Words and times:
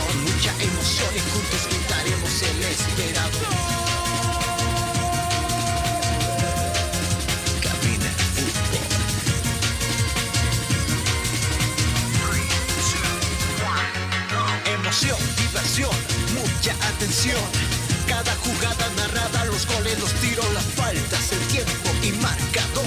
mucha 0.00 0.52
emoción 0.62 1.10
y 1.14 1.20
juntos 1.30 1.66
gritaremos 1.68 2.42
el 2.42 2.62
esperado. 2.64 3.82
diversión, 15.36 15.90
mucha 16.34 16.72
atención. 16.88 17.40
Cada 18.06 18.34
jugada 18.36 18.90
narrada, 18.96 19.44
los 19.46 19.66
goles, 19.66 19.98
los 19.98 20.12
tiros, 20.14 20.46
las 20.52 20.64
faltas, 20.64 21.32
el 21.32 21.40
tiempo 21.48 21.90
y 22.02 22.12
marcador. 22.12 22.84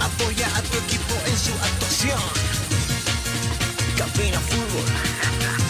Apoya 0.00 0.46
a 0.56 0.62
tu 0.62 0.78
equipo 0.78 1.14
en 1.26 1.36
su 1.36 1.52
actuación. 1.52 2.20
Cabina 3.96 4.40
Fútbol 4.40 5.69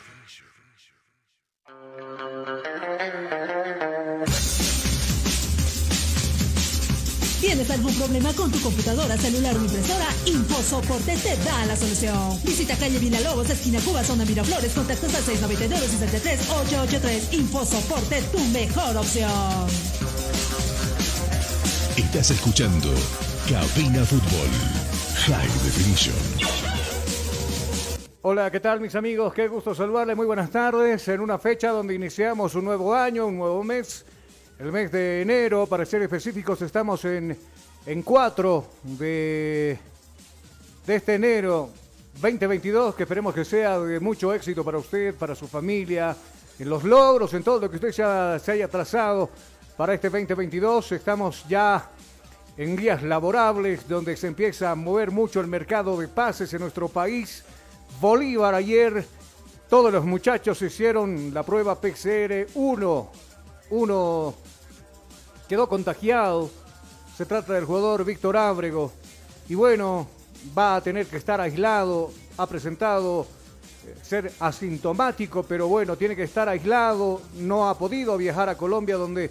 Soporte 10.71 11.13
te 11.17 11.35
da 11.43 11.65
la 11.65 11.75
solución. 11.75 12.39
Visita 12.45 12.77
calle 12.77 12.97
Villalobos, 12.97 13.49
esquina 13.49 13.77
Cuba, 13.81 14.01
zona 14.05 14.23
Miraflores. 14.23 14.73
Contactos 14.73 15.13
al 15.13 15.21
699-63-883. 15.23 17.33
Infosoporte, 17.33 18.21
tu 18.31 18.39
mejor 18.53 18.95
opción. 18.95 19.67
Estás 21.97 22.31
escuchando 22.31 22.87
Cabina 23.49 24.05
Fútbol 24.05 24.47
High 25.25 25.49
Definition. 25.65 26.15
Hola, 28.21 28.49
¿qué 28.49 28.61
tal 28.61 28.79
mis 28.79 28.95
amigos? 28.95 29.33
Qué 29.33 29.49
gusto 29.49 29.75
saludarles. 29.75 30.15
Muy 30.15 30.25
buenas 30.25 30.51
tardes. 30.51 31.05
En 31.09 31.19
una 31.19 31.37
fecha 31.37 31.71
donde 31.71 31.95
iniciamos 31.95 32.55
un 32.55 32.63
nuevo 32.63 32.95
año, 32.95 33.27
un 33.27 33.37
nuevo 33.37 33.61
mes. 33.61 34.05
El 34.57 34.71
mes 34.71 34.89
de 34.91 35.23
enero, 35.23 35.67
para 35.67 35.85
ser 35.85 36.01
específicos, 36.03 36.61
estamos 36.61 37.03
en, 37.03 37.37
en 37.85 38.01
4 38.03 38.65
de 38.83 39.79
este 40.87 41.15
enero 41.15 41.69
2022, 42.21 42.95
que 42.95 43.03
esperemos 43.03 43.33
que 43.33 43.45
sea 43.45 43.79
de 43.79 43.99
mucho 43.99 44.33
éxito 44.33 44.63
para 44.63 44.77
usted, 44.77 45.15
para 45.15 45.33
su 45.33 45.47
familia, 45.47 46.15
en 46.59 46.69
los 46.69 46.83
logros, 46.83 47.33
en 47.33 47.43
todo 47.43 47.61
lo 47.61 47.69
que 47.69 47.77
usted 47.77 47.91
se 47.91 48.51
haya 48.51 48.67
trazado 48.67 49.29
para 49.75 49.93
este 49.93 50.09
2022. 50.09 50.91
Estamos 50.91 51.45
ya 51.47 51.89
en 52.57 52.75
días 52.75 53.01
laborables 53.01 53.87
donde 53.87 54.15
se 54.15 54.27
empieza 54.27 54.71
a 54.71 54.75
mover 54.75 55.09
mucho 55.09 55.39
el 55.39 55.47
mercado 55.47 55.99
de 55.99 56.07
pases 56.07 56.53
en 56.53 56.61
nuestro 56.61 56.87
país. 56.87 57.43
Bolívar 57.99 58.53
ayer, 58.53 59.05
todos 59.69 59.91
los 59.91 60.05
muchachos 60.05 60.61
hicieron 60.61 61.33
la 61.33 61.43
prueba 61.43 61.79
PCR 61.79 62.47
1. 62.53 63.11
Uno 63.71 64.35
quedó 65.47 65.67
contagiado. 65.67 66.60
Se 67.21 67.27
trata 67.27 67.53
del 67.53 67.65
jugador 67.65 68.03
Víctor 68.03 68.35
Ábrego. 68.35 68.91
Y 69.47 69.53
bueno, 69.53 70.07
va 70.57 70.77
a 70.77 70.81
tener 70.81 71.05
que 71.05 71.17
estar 71.17 71.39
aislado, 71.39 72.11
ha 72.35 72.47
presentado 72.47 73.27
eh, 73.85 73.95
ser 74.01 74.31
asintomático, 74.39 75.43
pero 75.43 75.67
bueno, 75.67 75.95
tiene 75.95 76.15
que 76.15 76.23
estar 76.23 76.49
aislado, 76.49 77.21
no 77.35 77.69
ha 77.69 77.77
podido 77.77 78.17
viajar 78.17 78.49
a 78.49 78.57
Colombia 78.57 78.95
donde 78.95 79.29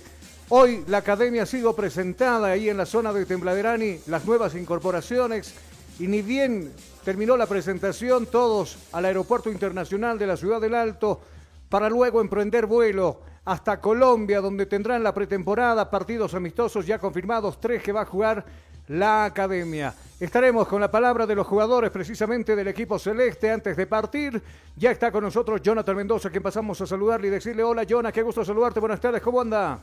hoy 0.50 0.84
la 0.86 0.98
academia 0.98 1.42
ha 1.42 1.46
sido 1.46 1.74
presentada 1.74 2.52
ahí 2.52 2.68
en 2.68 2.76
la 2.76 2.86
zona 2.86 3.12
de 3.12 3.26
Tembladerani, 3.26 3.98
las 4.06 4.24
nuevas 4.24 4.54
incorporaciones 4.54 5.52
y 5.98 6.06
ni 6.06 6.22
bien 6.22 6.70
terminó 7.04 7.36
la 7.36 7.46
presentación, 7.46 8.26
todos 8.26 8.78
al 8.92 9.04
Aeropuerto 9.04 9.50
Internacional 9.50 10.16
de 10.16 10.28
la 10.28 10.36
Ciudad 10.36 10.60
del 10.60 10.76
Alto 10.76 11.22
para 11.70 11.88
luego 11.88 12.20
emprender 12.20 12.66
vuelo 12.66 13.22
hasta 13.46 13.80
Colombia, 13.80 14.42
donde 14.42 14.66
tendrán 14.66 15.02
la 15.02 15.14
pretemporada, 15.14 15.88
partidos 15.88 16.34
amistosos 16.34 16.84
ya 16.84 16.98
confirmados, 16.98 17.58
tres 17.58 17.82
que 17.82 17.92
va 17.92 18.02
a 18.02 18.06
jugar 18.06 18.44
la 18.88 19.24
academia. 19.24 19.94
Estaremos 20.18 20.66
con 20.68 20.80
la 20.80 20.90
palabra 20.90 21.26
de 21.26 21.34
los 21.34 21.46
jugadores 21.46 21.90
precisamente 21.90 22.54
del 22.54 22.68
equipo 22.68 22.98
celeste 22.98 23.50
antes 23.50 23.76
de 23.76 23.86
partir. 23.86 24.42
Ya 24.76 24.90
está 24.90 25.10
con 25.10 25.24
nosotros 25.24 25.62
Jonathan 25.62 25.96
Mendoza, 25.96 26.28
quien 26.28 26.42
pasamos 26.42 26.78
a 26.80 26.86
saludarle 26.86 27.28
y 27.28 27.30
decirle 27.30 27.62
hola 27.62 27.84
Jonathan, 27.84 28.12
qué 28.12 28.22
gusto 28.22 28.44
saludarte, 28.44 28.80
buenas 28.80 29.00
tardes, 29.00 29.22
¿cómo 29.22 29.40
anda? 29.40 29.78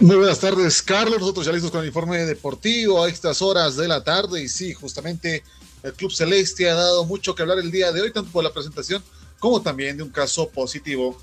Muy 0.00 0.16
buenas 0.16 0.38
tardes, 0.38 0.82
Carlos. 0.82 1.18
Nosotros 1.20 1.46
ya 1.46 1.52
listos 1.52 1.70
con 1.70 1.80
el 1.80 1.86
informe 1.86 2.18
deportivo 2.18 3.02
a 3.02 3.08
estas 3.08 3.40
horas 3.40 3.76
de 3.76 3.88
la 3.88 4.04
tarde. 4.04 4.42
Y 4.42 4.48
sí, 4.48 4.74
justamente 4.74 5.42
el 5.82 5.92
Club 5.92 6.12
Celeste 6.12 6.68
ha 6.68 6.74
dado 6.74 7.04
mucho 7.04 7.34
que 7.34 7.42
hablar 7.42 7.58
el 7.58 7.70
día 7.70 7.92
de 7.92 8.00
hoy, 8.00 8.12
tanto 8.12 8.30
por 8.30 8.42
la 8.42 8.52
presentación 8.52 9.02
como 9.38 9.60
también 9.60 9.96
de 9.96 10.02
un 10.02 10.10
caso 10.10 10.48
positivo. 10.48 11.16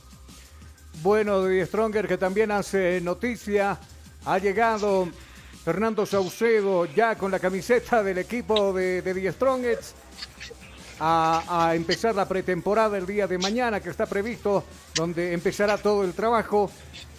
Bueno, 1.01 1.41
de 1.41 1.65
Stronger 1.65 2.07
que 2.07 2.17
también 2.17 2.51
hace 2.51 3.01
noticia 3.01 3.79
ha 4.25 4.37
llegado 4.37 5.09
Fernando 5.63 6.05
Saucedo 6.05 6.85
ya 6.85 7.17
con 7.17 7.31
la 7.31 7.39
camiseta 7.39 8.03
del 8.03 8.19
equipo 8.19 8.73
de, 8.73 9.01
The 9.01 9.31
Strongest 9.31 9.95
a, 10.99 11.71
empezar 11.75 12.15
la 12.15 12.27
pretemporada 12.27 12.97
el 12.97 13.05
día 13.05 13.27
de 13.27 13.37
mañana 13.37 13.79
que 13.79 13.89
está 13.89 14.05
previsto, 14.05 14.63
donde 14.95 15.33
empezará 15.33 15.77
todo 15.77 16.03
el 16.03 16.13
trabajo. 16.13 16.69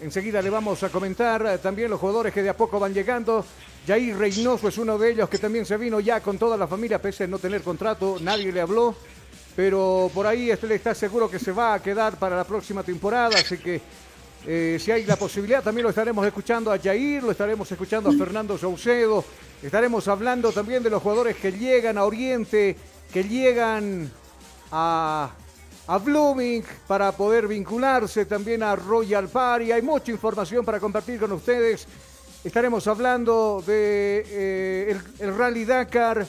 Enseguida 0.00 0.42
le 0.42 0.50
vamos 0.50 0.82
a 0.82 0.88
comentar 0.88 1.58
también 1.58 1.90
los 1.90 2.00
jugadores 2.00 2.32
que 2.32 2.42
de 2.42 2.50
a 2.50 2.56
poco 2.56 2.78
van 2.78 2.94
llegando. 2.94 3.44
Jair 3.86 4.16
Reynoso 4.16 4.68
es 4.68 4.78
uno 4.78 4.96
de 4.96 5.10
ellos 5.10 5.28
que 5.28 5.38
también 5.38 5.66
se 5.66 5.76
vino 5.76 6.00
ya 6.00 6.20
con 6.20 6.38
toda 6.38 6.56
la 6.56 6.66
familia, 6.66 7.00
pese 7.00 7.24
a 7.24 7.26
no 7.26 7.38
tener 7.38 7.62
contrato, 7.62 8.18
nadie 8.20 8.52
le 8.52 8.60
habló. 8.60 8.94
Pero 9.56 10.10
por 10.12 10.26
ahí 10.26 10.50
este 10.50 10.74
está 10.74 10.94
seguro 10.94 11.30
que 11.30 11.38
se 11.38 11.52
va 11.52 11.74
a 11.74 11.82
quedar 11.82 12.18
para 12.18 12.36
la 12.36 12.44
próxima 12.44 12.82
temporada, 12.82 13.38
así 13.38 13.58
que 13.58 13.80
eh, 14.46 14.78
si 14.80 14.90
hay 14.90 15.04
la 15.04 15.16
posibilidad, 15.16 15.62
también 15.62 15.84
lo 15.84 15.90
estaremos 15.90 16.26
escuchando 16.26 16.72
a 16.72 16.78
Jair, 16.78 17.22
lo 17.22 17.30
estaremos 17.30 17.70
escuchando 17.70 18.10
a 18.10 18.12
Fernando 18.12 18.58
Saucedo, 18.58 19.24
estaremos 19.62 20.06
hablando 20.08 20.52
también 20.52 20.82
de 20.82 20.90
los 20.90 21.02
jugadores 21.02 21.36
que 21.36 21.52
llegan 21.52 21.96
a 21.96 22.04
Oriente, 22.04 22.76
que 23.12 23.24
llegan 23.24 24.10
a, 24.70 25.30
a 25.86 25.98
Blooming 25.98 26.64
para 26.86 27.12
poder 27.12 27.46
vincularse 27.46 28.24
también 28.26 28.62
a 28.62 28.76
Royal 28.76 29.28
Party. 29.28 29.72
Hay 29.72 29.82
mucha 29.82 30.10
información 30.10 30.64
para 30.64 30.80
compartir 30.80 31.20
con 31.20 31.32
ustedes. 31.32 31.86
Estaremos 32.42 32.86
hablando 32.86 33.62
de 33.66 34.24
eh, 34.26 35.00
el, 35.18 35.36
Rally 35.36 35.64
Dakar. 35.64 36.26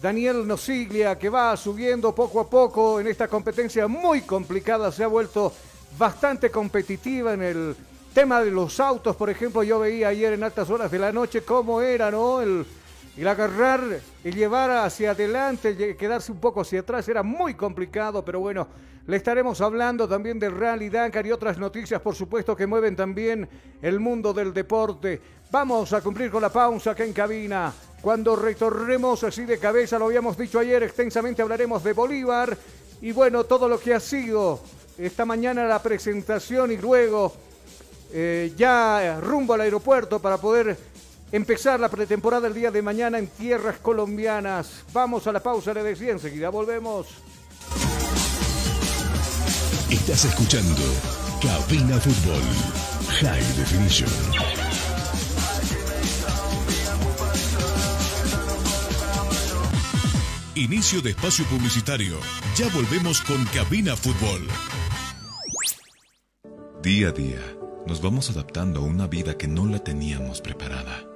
Daniel 0.00 0.46
Nosiglia, 0.46 1.18
que 1.18 1.30
va 1.30 1.56
subiendo 1.56 2.14
poco 2.14 2.38
a 2.38 2.50
poco 2.50 3.00
en 3.00 3.06
esta 3.06 3.28
competencia 3.28 3.88
muy 3.88 4.20
complicada, 4.20 4.92
se 4.92 5.02
ha 5.02 5.06
vuelto 5.06 5.52
bastante 5.98 6.50
competitiva 6.50 7.32
en 7.32 7.42
el 7.42 7.76
tema 8.12 8.42
de 8.42 8.50
los 8.50 8.78
autos, 8.78 9.16
por 9.16 9.30
ejemplo, 9.30 9.62
yo 9.62 9.78
veía 9.78 10.08
ayer 10.08 10.34
en 10.34 10.44
altas 10.44 10.68
horas 10.68 10.90
de 10.90 10.98
la 10.98 11.12
noche 11.12 11.42
cómo 11.42 11.80
era, 11.80 12.10
¿no? 12.10 12.42
El, 12.42 12.66
el 13.16 13.28
agarrar, 13.28 13.80
el 14.24 14.34
llevar 14.34 14.70
hacia 14.70 15.12
adelante, 15.12 15.70
el 15.70 15.96
quedarse 15.96 16.32
un 16.32 16.38
poco 16.38 16.60
hacia 16.60 16.80
atrás, 16.80 17.08
era 17.08 17.22
muy 17.22 17.54
complicado, 17.54 18.24
pero 18.24 18.40
bueno, 18.40 18.68
le 19.06 19.16
estaremos 19.16 19.60
hablando 19.60 20.08
también 20.08 20.38
del 20.38 20.58
Rally 20.58 20.90
Dakar 20.90 21.26
y 21.26 21.32
otras 21.32 21.58
noticias, 21.58 22.00
por 22.00 22.14
supuesto, 22.14 22.54
que 22.54 22.66
mueven 22.66 22.96
también 22.96 23.48
el 23.80 24.00
mundo 24.00 24.34
del 24.34 24.52
deporte. 24.52 25.20
Vamos 25.50 25.92
a 25.92 26.00
cumplir 26.00 26.30
con 26.30 26.42
la 26.42 26.50
pausa 26.50 26.90
acá 26.90 27.04
en 27.04 27.12
cabina. 27.12 27.72
Cuando 28.02 28.36
retornemos 28.36 29.24
así 29.24 29.44
de 29.44 29.58
cabeza, 29.58 29.98
lo 29.98 30.06
habíamos 30.06 30.36
dicho 30.36 30.58
ayer 30.58 30.82
extensamente, 30.82 31.40
hablaremos 31.40 31.84
de 31.84 31.92
Bolívar 31.92 32.56
y 33.00 33.12
bueno, 33.12 33.44
todo 33.44 33.68
lo 33.68 33.78
que 33.78 33.94
ha 33.94 34.00
sido 34.00 34.60
esta 34.98 35.24
mañana 35.24 35.66
la 35.66 35.82
presentación 35.82 36.72
y 36.72 36.76
luego 36.76 37.32
eh, 38.12 38.52
ya 38.56 39.20
rumbo 39.20 39.54
al 39.54 39.62
aeropuerto 39.62 40.20
para 40.20 40.38
poder 40.38 40.76
empezar 41.32 41.80
la 41.80 41.88
pretemporada 41.88 42.48
el 42.48 42.54
día 42.54 42.70
de 42.70 42.82
mañana 42.82 43.18
en 43.18 43.28
tierras 43.28 43.78
colombianas. 43.78 44.84
Vamos 44.92 45.26
a 45.26 45.32
la 45.32 45.40
pausa, 45.40 45.74
le 45.74 45.82
decía, 45.82 46.12
enseguida 46.12 46.50
volvemos. 46.50 47.06
Estás 49.90 50.24
escuchando 50.24 50.82
Cabina 51.40 51.98
Fútbol 51.98 52.42
High 53.20 53.56
Definition. 53.56 54.10
Inicio 60.56 61.02
de 61.02 61.10
espacio 61.10 61.44
publicitario. 61.46 62.18
Ya 62.56 62.68
volvemos 62.70 63.20
con 63.20 63.44
Cabina 63.46 63.94
Fútbol. 63.94 64.48
Día 66.82 67.08
a 67.08 67.12
día, 67.12 67.40
nos 67.86 68.00
vamos 68.00 68.30
adaptando 68.30 68.80
a 68.80 68.84
una 68.84 69.06
vida 69.06 69.36
que 69.36 69.48
no 69.48 69.66
la 69.66 69.80
teníamos 69.80 70.40
preparada. 70.40 71.15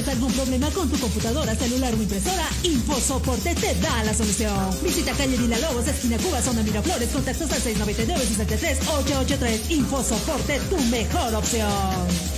¿Tienes 0.00 0.16
algún 0.16 0.32
problema 0.32 0.70
con 0.70 0.88
tu 0.88 0.98
computadora, 0.98 1.54
celular 1.54 1.92
o 1.92 2.00
impresora? 2.00 2.48
InfoSoporte 2.62 3.54
te 3.54 3.74
da 3.80 4.02
la 4.02 4.14
solución. 4.14 4.56
Visita 4.82 5.12
calle 5.12 5.36
Lobos, 5.36 5.86
esquina 5.86 6.16
Cuba, 6.16 6.40
zona 6.40 6.62
Miraflores, 6.62 7.10
contactos 7.10 7.52
al 7.52 7.60
699-63-883. 7.60 9.70
InfoSoporte, 9.70 10.58
tu 10.70 10.78
mejor 10.84 11.34
opción. 11.34 11.68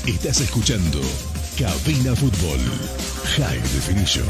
Estás 0.09 0.41
escuchando 0.41 1.01
Cabina 1.57 2.17
Fútbol 2.17 2.59
High 3.37 3.61
Definition. 3.61 4.27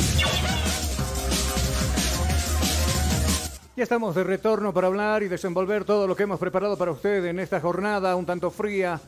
Ya 3.74 3.84
estamos 3.84 4.14
de 4.14 4.24
retorno 4.24 4.74
para 4.74 4.88
hablar 4.88 5.22
y 5.22 5.28
desenvolver 5.28 5.86
todo 5.86 6.06
lo 6.06 6.14
que 6.14 6.24
hemos 6.24 6.38
preparado 6.38 6.76
para 6.76 6.92
usted 6.92 7.24
en 7.24 7.40
esta 7.40 7.62
jornada 7.62 8.14
un 8.14 8.26
tanto 8.26 8.50
fría. 8.50 9.00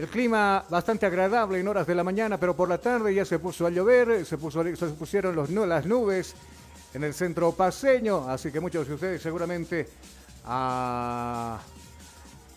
El 0.00 0.08
clima 0.08 0.64
bastante 0.70 1.04
agradable 1.04 1.60
en 1.60 1.68
horas 1.68 1.86
de 1.86 1.94
la 1.94 2.02
mañana, 2.02 2.38
pero 2.40 2.56
por 2.56 2.70
la 2.70 2.78
tarde 2.78 3.14
ya 3.14 3.26
se 3.26 3.38
puso 3.38 3.66
a 3.66 3.70
llover, 3.70 4.24
se, 4.24 4.38
pusieron 4.38 5.36
las 5.68 5.84
nubes 5.84 6.34
en 6.94 7.04
el 7.04 7.12
centro 7.12 7.52
paseño, 7.52 8.26
así 8.26 8.50
que 8.50 8.60
muchos 8.60 8.88
de 8.88 8.94
ustedes 8.94 9.20
seguramente 9.20 9.86
a, 10.46 11.60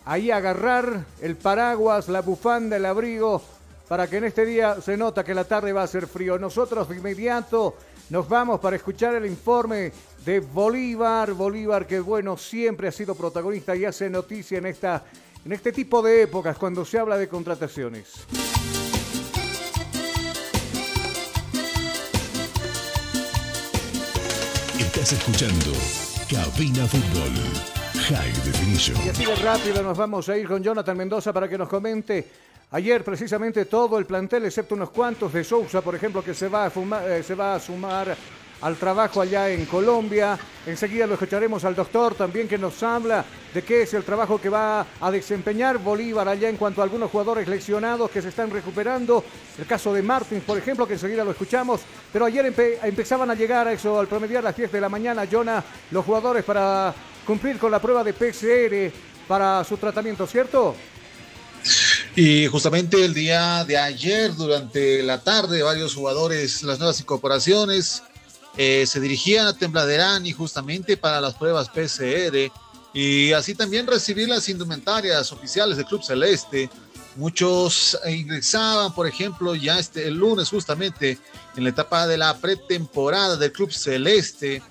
ahí 0.06 0.30
agarrar 0.30 1.04
el 1.20 1.36
paraguas, 1.36 2.08
la 2.08 2.22
bufanda, 2.22 2.78
el 2.78 2.86
abrigo, 2.86 3.42
para 3.88 4.06
que 4.06 4.16
en 4.16 4.24
este 4.24 4.46
día 4.46 4.80
se 4.80 4.96
nota 4.96 5.22
que 5.22 5.34
la 5.34 5.44
tarde 5.44 5.74
va 5.74 5.82
a 5.82 5.86
ser 5.86 6.06
frío. 6.06 6.38
Nosotros 6.38 6.88
de 6.88 6.96
inmediato 6.96 7.76
nos 8.08 8.26
vamos 8.26 8.58
para 8.58 8.76
escuchar 8.76 9.16
el 9.16 9.26
informe 9.26 9.92
de 10.24 10.40
Bolívar. 10.40 11.34
Bolívar 11.34 11.86
que 11.86 12.00
bueno, 12.00 12.38
siempre 12.38 12.88
ha 12.88 12.92
sido 12.92 13.14
protagonista 13.14 13.76
y 13.76 13.84
hace 13.84 14.08
noticia 14.08 14.56
en, 14.56 14.64
esta, 14.64 15.04
en 15.44 15.52
este 15.52 15.72
tipo 15.72 16.02
de 16.02 16.22
épocas 16.22 16.56
cuando 16.56 16.84
se 16.84 16.98
habla 16.98 17.16
de 17.16 17.28
contrataciones. 17.28 18.26
Estás 24.78 25.12
escuchando 25.12 25.72
Cabina 26.30 26.86
Fútbol 26.86 27.32
High 28.08 28.32
Definition. 28.44 28.96
Y 29.04 29.08
así 29.10 29.24
de 29.24 29.34
rápido 29.36 29.82
nos 29.82 29.98
vamos 29.98 30.28
a 30.28 30.36
ir 30.36 30.46
con 30.46 30.62
Jonathan 30.62 30.96
Mendoza 30.96 31.32
para 31.32 31.48
que 31.48 31.58
nos 31.58 31.68
comente 31.68 32.26
Ayer 32.74 33.04
precisamente 33.04 33.66
todo 33.66 33.98
el 33.98 34.04
plantel, 34.04 34.46
excepto 34.46 34.74
unos 34.74 34.90
cuantos 34.90 35.32
de 35.32 35.44
Sousa, 35.44 35.80
por 35.80 35.94
ejemplo, 35.94 36.24
que 36.24 36.34
se 36.34 36.48
va 36.48 36.66
a, 36.66 37.06
eh, 37.06 37.22
se 37.22 37.36
va 37.36 37.54
a 37.54 37.60
sumar 37.60 38.16
al 38.64 38.76
trabajo 38.76 39.20
allá 39.20 39.50
en 39.50 39.66
Colombia. 39.66 40.38
Enseguida 40.66 41.06
lo 41.06 41.14
escucharemos 41.14 41.62
al 41.64 41.74
doctor 41.74 42.14
también 42.14 42.48
que 42.48 42.56
nos 42.56 42.82
habla 42.82 43.22
de 43.52 43.62
qué 43.62 43.82
es 43.82 43.92
el 43.92 44.04
trabajo 44.04 44.40
que 44.40 44.48
va 44.48 44.86
a 44.98 45.10
desempeñar 45.10 45.76
Bolívar 45.76 46.26
allá 46.26 46.48
en 46.48 46.56
cuanto 46.56 46.80
a 46.80 46.84
algunos 46.84 47.10
jugadores 47.10 47.46
lesionados 47.46 48.10
que 48.10 48.22
se 48.22 48.30
están 48.30 48.50
recuperando. 48.50 49.22
El 49.58 49.66
caso 49.66 49.92
de 49.92 50.00
Martins, 50.00 50.42
por 50.44 50.56
ejemplo, 50.56 50.88
que 50.88 50.94
enseguida 50.94 51.24
lo 51.24 51.32
escuchamos. 51.32 51.82
Pero 52.10 52.24
ayer 52.24 52.46
empezaban 52.82 53.30
a 53.30 53.34
llegar 53.34 53.68
a 53.68 53.72
eso 53.74 54.00
al 54.00 54.08
promediar 54.08 54.42
las 54.42 54.56
10 54.56 54.72
de 54.72 54.80
la 54.80 54.88
mañana, 54.88 55.28
Jonah, 55.30 55.62
los 55.90 56.02
jugadores 56.02 56.42
para 56.42 56.94
cumplir 57.26 57.58
con 57.58 57.70
la 57.70 57.82
prueba 57.82 58.02
de 58.02 58.14
PCR 58.14 58.96
para 59.28 59.62
su 59.64 59.76
tratamiento, 59.76 60.26
¿cierto? 60.26 60.74
Y 62.16 62.46
justamente 62.46 63.04
el 63.04 63.12
día 63.12 63.62
de 63.66 63.76
ayer, 63.76 64.34
durante 64.34 65.02
la 65.02 65.22
tarde, 65.22 65.62
varios 65.62 65.94
jugadores, 65.94 66.62
las 66.62 66.78
nuevas 66.78 66.98
incorporaciones, 67.00 68.02
eh, 68.56 68.86
se 68.86 69.00
dirigían 69.00 69.46
a 69.46 69.56
Tembladerani 69.56 70.32
justamente 70.32 70.96
para 70.96 71.20
las 71.20 71.34
pruebas 71.34 71.68
PCR 71.68 72.50
y 72.92 73.32
así 73.32 73.54
también 73.54 73.86
recibir 73.86 74.28
las 74.28 74.48
indumentarias 74.48 75.32
oficiales 75.32 75.76
del 75.76 75.86
Club 75.86 76.04
Celeste. 76.04 76.70
Muchos 77.16 77.98
ingresaban, 78.06 78.94
por 78.94 79.08
ejemplo, 79.08 79.54
ya 79.56 79.78
este, 79.78 80.06
el 80.06 80.14
lunes 80.14 80.48
justamente 80.48 81.18
en 81.56 81.64
la 81.64 81.70
etapa 81.70 82.06
de 82.06 82.16
la 82.16 82.36
pretemporada 82.36 83.36
del 83.36 83.52
Club 83.52 83.72
Celeste, 83.72 84.62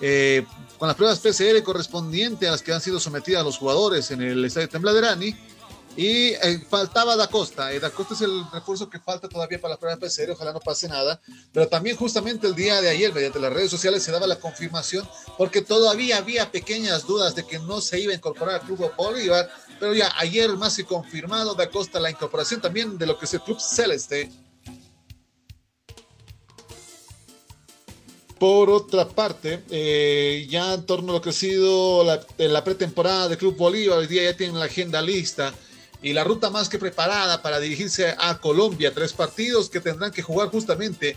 eh, 0.00 0.44
con 0.78 0.88
las 0.88 0.96
pruebas 0.96 1.20
PCR 1.20 1.62
correspondientes 1.62 2.48
a 2.48 2.52
las 2.52 2.62
que 2.62 2.72
han 2.72 2.80
sido 2.80 2.98
sometidas 2.98 3.44
los 3.44 3.58
jugadores 3.58 4.10
en 4.10 4.22
el 4.22 4.44
estadio 4.44 4.68
Tembladerani 4.68 5.36
y 5.96 6.28
eh, 6.28 6.64
faltaba 6.68 7.16
Da 7.16 7.26
Costa. 7.28 7.72
Eh, 7.72 7.80
da 7.80 7.90
Costa 7.90 8.14
es 8.14 8.20
el 8.20 8.44
refuerzo 8.52 8.88
que 8.88 9.00
falta 9.00 9.28
todavía 9.28 9.60
para 9.60 9.74
la 9.74 9.80
prueba 9.80 9.98
PCR. 9.98 10.30
Ojalá 10.30 10.52
no 10.52 10.60
pase 10.60 10.88
nada. 10.88 11.20
Pero 11.52 11.68
también, 11.68 11.96
justamente 11.96 12.46
el 12.46 12.54
día 12.54 12.80
de 12.80 12.88
ayer, 12.88 13.12
mediante 13.12 13.40
las 13.40 13.52
redes 13.52 13.70
sociales, 13.70 14.02
se 14.02 14.12
daba 14.12 14.26
la 14.26 14.36
confirmación 14.36 15.08
porque 15.36 15.62
todavía 15.62 16.18
había 16.18 16.50
pequeñas 16.50 17.06
dudas 17.06 17.34
de 17.34 17.44
que 17.44 17.58
no 17.58 17.80
se 17.80 17.98
iba 17.98 18.12
a 18.12 18.16
incorporar 18.16 18.56
al 18.56 18.66
Club 18.66 18.92
Bolívar. 18.96 19.50
Pero 19.80 19.94
ya 19.94 20.12
ayer 20.18 20.50
más 20.50 20.76
que 20.76 20.84
confirmado 20.84 21.54
Da 21.54 21.68
Costa 21.68 21.98
la 21.98 22.10
incorporación 22.10 22.60
también 22.60 22.96
de 22.96 23.06
lo 23.06 23.18
que 23.18 23.24
es 23.24 23.34
el 23.34 23.40
Club 23.40 23.58
Celeste. 23.60 24.30
Por 28.38 28.70
otra 28.70 29.06
parte, 29.06 29.64
eh, 29.68 30.46
ya 30.48 30.72
en 30.72 30.86
torno 30.86 31.12
a 31.12 31.16
lo 31.16 31.20
que 31.20 31.28
ha 31.28 31.32
sido 31.32 32.04
la, 32.04 32.24
la 32.38 32.64
pretemporada 32.64 33.28
del 33.28 33.36
Club 33.36 33.54
Bolívar, 33.54 33.98
hoy 33.98 34.06
día 34.06 34.22
ya 34.22 34.34
tienen 34.34 34.58
la 34.58 34.64
agenda 34.64 35.02
lista 35.02 35.52
y 36.02 36.12
la 36.12 36.24
ruta 36.24 36.50
más 36.50 36.68
que 36.68 36.78
preparada 36.78 37.42
para 37.42 37.60
dirigirse 37.60 38.14
a 38.18 38.38
Colombia. 38.38 38.92
Tres 38.94 39.12
partidos 39.12 39.68
que 39.68 39.80
tendrán 39.80 40.12
que 40.12 40.22
jugar 40.22 40.48
justamente. 40.48 41.16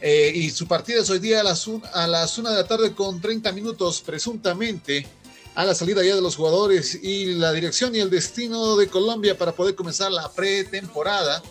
Eh, 0.00 0.32
y 0.34 0.50
su 0.50 0.66
partida 0.66 1.00
es 1.00 1.10
hoy 1.10 1.20
día 1.20 1.40
a 1.40 1.44
las, 1.44 1.68
a 1.92 2.08
las 2.08 2.36
una 2.38 2.50
de 2.50 2.56
la 2.56 2.66
tarde 2.66 2.92
con 2.92 3.20
30 3.20 3.52
minutos 3.52 4.00
presuntamente 4.00 5.06
a 5.54 5.64
la 5.64 5.74
salida 5.74 6.02
ya 6.02 6.16
de 6.16 6.22
los 6.22 6.34
jugadores 6.34 6.98
y 7.00 7.34
la 7.34 7.52
dirección 7.52 7.94
y 7.94 8.00
el 8.00 8.10
destino 8.10 8.76
de 8.76 8.88
Colombia 8.88 9.36
para 9.36 9.52
poder 9.52 9.74
comenzar 9.74 10.10
la 10.10 10.32
pretemporada, 10.32 11.42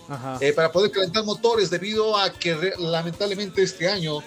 eh, 0.41 0.51
para 0.53 0.71
poder 0.71 0.91
calentar 0.91 1.23
motores 1.23 1.69
debido 1.69 2.17
a 2.17 2.33
que 2.33 2.73
lamentablemente 2.79 3.61
este 3.61 3.88
año 3.88 4.23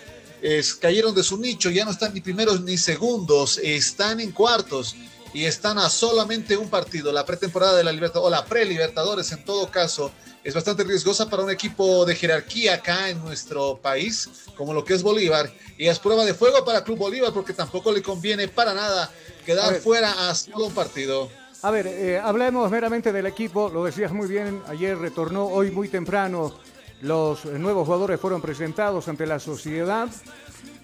cayeron 0.81 1.15
de 1.15 1.25
su 1.25 1.39
nicho, 1.39 1.71
ya 1.71 1.85
no 1.85 1.91
están 1.91 2.15
ni 2.15 2.21
primeros 2.21 2.61
ni 2.61 2.79
segundos, 2.79 3.59
están 3.59 4.21
en 4.21 4.31
cuartos 4.31 4.95
y 5.35 5.45
están 5.45 5.79
a 5.79 5.91
solamente 5.91 6.57
un 6.57 6.71
partido. 6.71 7.13
La 7.13 7.27
pretemporada 7.27 7.77
de 7.77 7.85
la 7.85 7.93
Libertadores, 7.93 8.29
o 8.29 8.31
la 8.31 8.47
pre-Libertadores 8.47 9.33
en 9.33 9.45
todo 9.45 9.69
caso, 9.69 10.13
es 10.45 10.55
bastante 10.55 10.85
riesgosa 10.85 11.29
para 11.29 11.43
un 11.43 11.51
equipo 11.51 12.07
de 12.07 12.15
jerarquía 12.15 12.75
acá 12.75 13.11
en 13.11 13.19
nuestro 13.23 13.77
país, 13.83 14.31
como 14.57 14.73
lo 14.73 14.85
que 14.85 14.95
es 14.95 15.03
Bolívar. 15.03 15.51
Y 15.77 15.89
es 15.89 15.99
prueba 15.99 16.25
de 16.25 16.35
fuego 16.35 16.65
para 16.65 16.85
Club 16.85 16.99
Bolívar 16.99 17.33
porque 17.33 17.53
tampoco 17.53 17.91
le 17.91 18.01
conviene 18.01 18.47
para 18.47 18.75
nada 18.75 19.11
quedar 19.45 19.75
fuera 19.75 20.31
a 20.31 20.35
solo 20.37 20.67
un 20.67 20.75
partido. 20.75 21.29
A 21.63 21.71
ver, 21.71 21.89
eh, 21.89 22.21
hablemos 22.23 22.71
meramente 22.71 23.11
del 23.11 23.27
equipo, 23.27 23.71
lo 23.71 23.85
decías 23.85 24.13
muy 24.13 24.29
bien, 24.29 24.63
ayer 24.69 24.97
retornó, 24.97 25.47
hoy 25.47 25.71
muy 25.71 25.89
temprano, 25.89 26.55
los 27.01 27.45
nuevos 27.47 27.87
jugadores 27.87 28.21
fueron 28.21 28.41
presentados 28.41 29.09
ante 29.09 29.27
la 29.27 29.41
sociedad, 29.41 30.09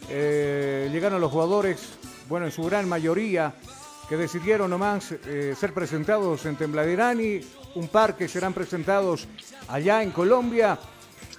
eh, 0.08 0.88
llegaron 0.90 1.20
los 1.20 1.30
jugadores, 1.30 1.80
bueno, 2.28 2.46
en 2.46 2.52
su 2.52 2.64
gran 2.64 2.88
mayoría, 2.88 3.54
que 4.10 4.16
decidieron 4.16 4.68
nomás 4.68 5.12
eh, 5.12 5.54
ser 5.56 5.72
presentados 5.72 6.44
en 6.44 6.56
Tembladerani, 6.56 7.40
un 7.76 7.86
par 7.86 8.16
que 8.16 8.26
serán 8.26 8.52
presentados 8.52 9.28
allá 9.68 10.02
en 10.02 10.10
Colombia. 10.10 10.76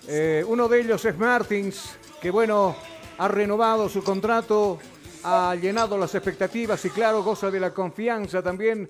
Eh, 0.08 0.42
uno 0.48 0.70
de 0.70 0.80
ellos 0.80 1.04
es 1.04 1.18
Martins, 1.18 1.98
que 2.22 2.32
bueno, 2.32 2.74
ha 3.18 3.28
renovado 3.28 3.90
su 3.90 4.02
contrato, 4.02 4.80
ha 5.26 5.54
llenado 5.56 5.98
las 5.98 6.16
expectativas 6.16 6.86
y 6.86 6.92
claro, 6.92 7.24
goza 7.24 7.52
de 7.52 7.60
la 7.60 7.74
confianza 7.74 8.42
también 8.42 8.88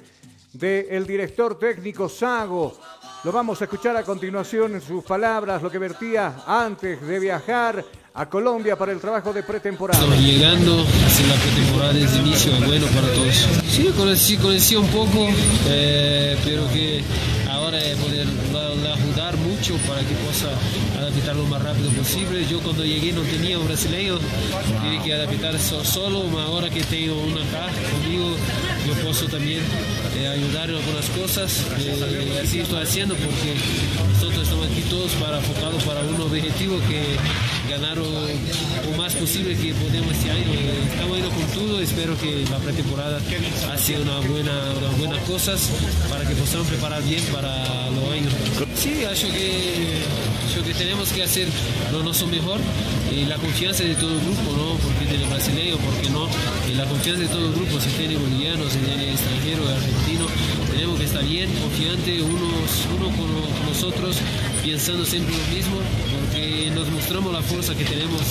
del 0.53 1.07
director 1.07 1.57
técnico 1.57 2.07
Sago. 2.07 2.77
Lo 3.23 3.31
vamos 3.31 3.61
a 3.61 3.63
escuchar 3.63 3.97
a 3.97 4.03
continuación 4.03 4.75
en 4.75 4.81
sus 4.81 5.03
palabras, 5.03 5.59
lo 5.59 5.71
que 5.71 5.79
vertía 5.79 6.43
antes 6.45 7.01
de 7.01 7.19
viajar 7.19 7.83
a 8.13 8.29
Colombia 8.29 8.75
para 8.75 8.91
el 8.91 8.99
trabajo 8.99 9.33
de 9.33 9.41
pretemporada. 9.41 10.03
Estamos 10.03 10.23
llegando, 10.23 10.85
así 11.05 11.23
la 11.25 11.35
pretemporada 11.35 11.93
desde 11.93 12.19
inicio 12.19 12.51
es 12.53 12.67
bueno 12.67 12.85
para 12.87 13.13
todos. 13.13 13.60
Sí, 13.71 13.87
conocí, 13.95 14.35
conocí 14.35 14.75
un 14.75 14.87
poco, 14.87 15.29
eh, 15.69 16.35
pero 16.43 16.69
que 16.73 17.01
ahora 17.49 17.79
poder 18.01 18.27
ayudar 18.93 19.37
mucho 19.37 19.50
para 19.61 20.01
que 20.01 20.15
pueda 20.15 20.57
adaptar 20.99 21.35
lo 21.35 21.45
más 21.45 21.61
rápido 21.61 21.91
posible. 21.91 22.43
Yo 22.49 22.59
cuando 22.61 22.83
llegué 22.83 23.13
no 23.13 23.21
tenía 23.21 23.59
un 23.59 23.67
brasileño, 23.67 24.17
tuve 24.17 25.03
que 25.05 25.13
adaptar 25.13 25.59
solo, 25.59 26.23
ahora 26.39 26.67
que 26.67 26.81
tengo 26.81 27.13
una 27.21 27.41
acá 27.41 27.69
conmigo, 27.91 28.35
yo 28.87 28.93
puedo 28.95 29.27
también 29.27 29.61
eh, 30.17 30.27
ayudar 30.27 30.67
en 30.67 30.77
algunas 30.77 31.05
cosas. 31.11 31.63
Eh, 31.79 32.41
así 32.43 32.61
estoy 32.61 32.81
haciendo 32.81 33.13
porque 33.13 33.53
nosotros 34.13 34.43
estamos 34.43 34.65
aquí 34.65 34.81
todos 34.89 35.11
para 35.13 35.37
enfocados 35.37 35.83
para 35.83 36.01
un 36.01 36.21
objetivo 36.21 36.79
que 36.89 37.15
ganar 37.69 37.97
lo, 37.97 38.97
más 38.97 39.13
posible 39.13 39.55
que 39.55 39.75
podemos 39.75 40.11
este 40.11 40.31
año. 40.31 40.53
Estamos 40.91 41.17
indo 41.19 41.29
con 41.29 41.45
todo 41.53 41.81
espero 41.81 42.17
que 42.17 42.45
la 42.49 42.57
pretemporada 42.57 43.17
haga 43.17 44.01
una 44.01 44.19
buena, 44.27 44.53
buenas 44.97 45.19
cosas 45.27 45.69
para 46.09 46.27
que 46.27 46.33
podamos 46.33 46.67
preparar 46.67 47.03
bien 47.03 47.23
para 47.31 47.91
los 47.91 48.11
años. 48.11 48.70
Sí, 48.81 49.05
acho 49.05 49.27
que, 49.27 50.01
que 50.65 50.73
tenemos 50.73 51.13
que 51.13 51.21
hacer 51.21 51.47
lo 51.91 52.01
nuestro 52.01 52.25
mejor 52.25 52.59
y 53.15 53.25
la 53.25 53.35
confianza 53.35 53.83
de 53.83 53.93
todo 53.93 54.09
el 54.09 54.21
grupo, 54.21 54.57
¿no? 54.57 54.73
porque 54.81 55.05
tiene 55.05 55.27
brasileño, 55.27 55.77
porque 55.77 56.09
no, 56.09 56.25
la 56.75 56.85
confianza 56.85 57.21
de 57.21 57.27
todo 57.27 57.45
el 57.45 57.53
grupo, 57.53 57.79
si 57.79 57.89
tiene 57.89 58.17
boliviano, 58.17 58.67
si 58.71 58.79
tiene 58.79 59.11
extranjero, 59.11 59.69
argentino, 59.69 60.25
tenemos 60.73 60.97
que 60.97 61.05
estar 61.05 61.23
bien, 61.23 61.47
confiante 61.61 62.23
unos, 62.23 62.87
uno 62.97 63.15
con, 63.15 63.29
nosotros, 63.69 64.17
pensando 64.65 65.05
siempre 65.05 65.35
lo 65.37 65.55
mismo, 65.55 65.77
porque 66.17 66.71
nos 66.73 66.89
mostramos 66.89 67.33
la 67.33 67.43
fuerza 67.43 67.75
que 67.75 67.85
tenemos 67.85 68.21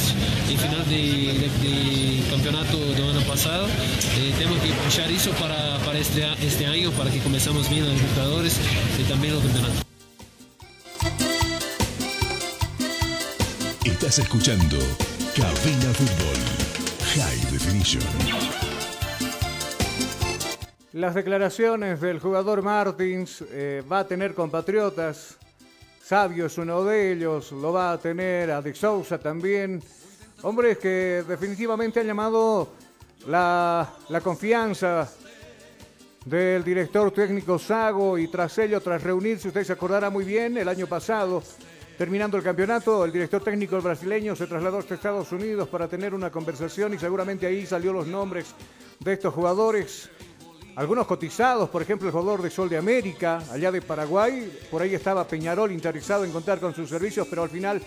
en 0.51 0.59
final 0.59 0.89
de, 0.89 2.25
campeonato 2.29 2.77
del 2.77 3.05
año 3.05 3.21
pasado. 3.23 3.69
Eh, 4.19 4.35
tenemos 4.37 4.59
que 4.59 4.73
pushar 4.83 5.13
eso 5.13 5.31
para, 5.33 5.79
para 5.85 6.01
este, 6.01 6.27
este 6.43 6.67
año, 6.67 6.91
para 6.91 7.09
que 7.09 7.21
comenzamos 7.21 7.71
bien 7.71 7.85
los 7.85 7.95
Libertadores 7.95 8.57
y 8.99 9.05
también 9.05 9.35
los 9.35 9.45
campeonatos. 9.45 9.90
Estás 14.11 14.25
escuchando 14.25 14.77
Cabina 15.37 15.95
Fútbol 15.95 16.37
High 17.15 17.53
Definition. 17.53 18.03
Las 20.95 21.15
declaraciones 21.15 22.01
del 22.01 22.19
jugador 22.19 22.61
Martins 22.61 23.45
eh, 23.53 23.85
va 23.89 24.01
a 24.01 24.07
tener 24.09 24.35
compatriotas. 24.35 25.39
Sabio 26.03 26.47
es 26.47 26.59
uno 26.59 26.83
de 26.83 27.13
ellos, 27.13 27.53
lo 27.53 27.73
va 27.73 27.93
a 27.93 27.99
tener 27.99 28.51
a 28.51 28.61
Sousa 28.75 29.17
también. 29.17 29.81
Hombres 30.43 30.79
que 30.79 31.23
definitivamente 31.29 32.01
han 32.01 32.09
llamado 32.09 32.73
la, 33.29 33.89
la 34.09 34.21
confianza 34.21 35.09
del 36.25 36.65
director 36.65 37.13
técnico 37.13 37.61
Sago 37.61 38.19
y 38.19 38.27
tras 38.27 38.59
ello, 38.59 38.81
tras 38.81 39.05
reunirse, 39.05 39.47
usted 39.47 39.63
se 39.63 39.73
acordará 39.73 40.11
muy 40.11 40.25
bien, 40.25 40.59
el 40.59 40.69
año 40.69 40.89
pasado 40.89 41.45
Terminando 42.01 42.39
el 42.39 42.43
campeonato, 42.43 43.05
el 43.05 43.13
director 43.13 43.45
técnico 43.45 43.79
brasileño 43.79 44.35
se 44.35 44.47
trasladó 44.47 44.79
a 44.79 44.81
Estados 44.81 45.33
Unidos 45.33 45.69
para 45.69 45.87
tener 45.87 46.15
una 46.15 46.31
conversación 46.31 46.95
y 46.95 46.99
seguramente 46.99 47.47
ahí 47.47 47.67
salió 47.67 47.93
los 47.93 48.07
nombres 48.07 48.55
de 49.01 49.13
estos 49.13 49.35
jugadores. 49.35 50.09
Algunos 50.77 51.07
cotizados, 51.07 51.69
por 51.69 51.83
ejemplo, 51.83 52.09
el 52.09 52.13
jugador 52.13 52.41
de 52.41 52.49
Sol 52.49 52.71
de 52.71 52.79
América, 52.79 53.43
allá 53.53 53.71
de 53.71 53.83
Paraguay. 53.83 54.51
Por 54.71 54.81
ahí 54.81 54.95
estaba 54.95 55.29
Peñarol 55.29 55.73
interesado 55.73 56.25
en 56.25 56.33
contar 56.33 56.59
con 56.59 56.75
sus 56.75 56.89
servicios, 56.89 57.27
pero 57.29 57.43
al 57.43 57.51
final 57.51 57.83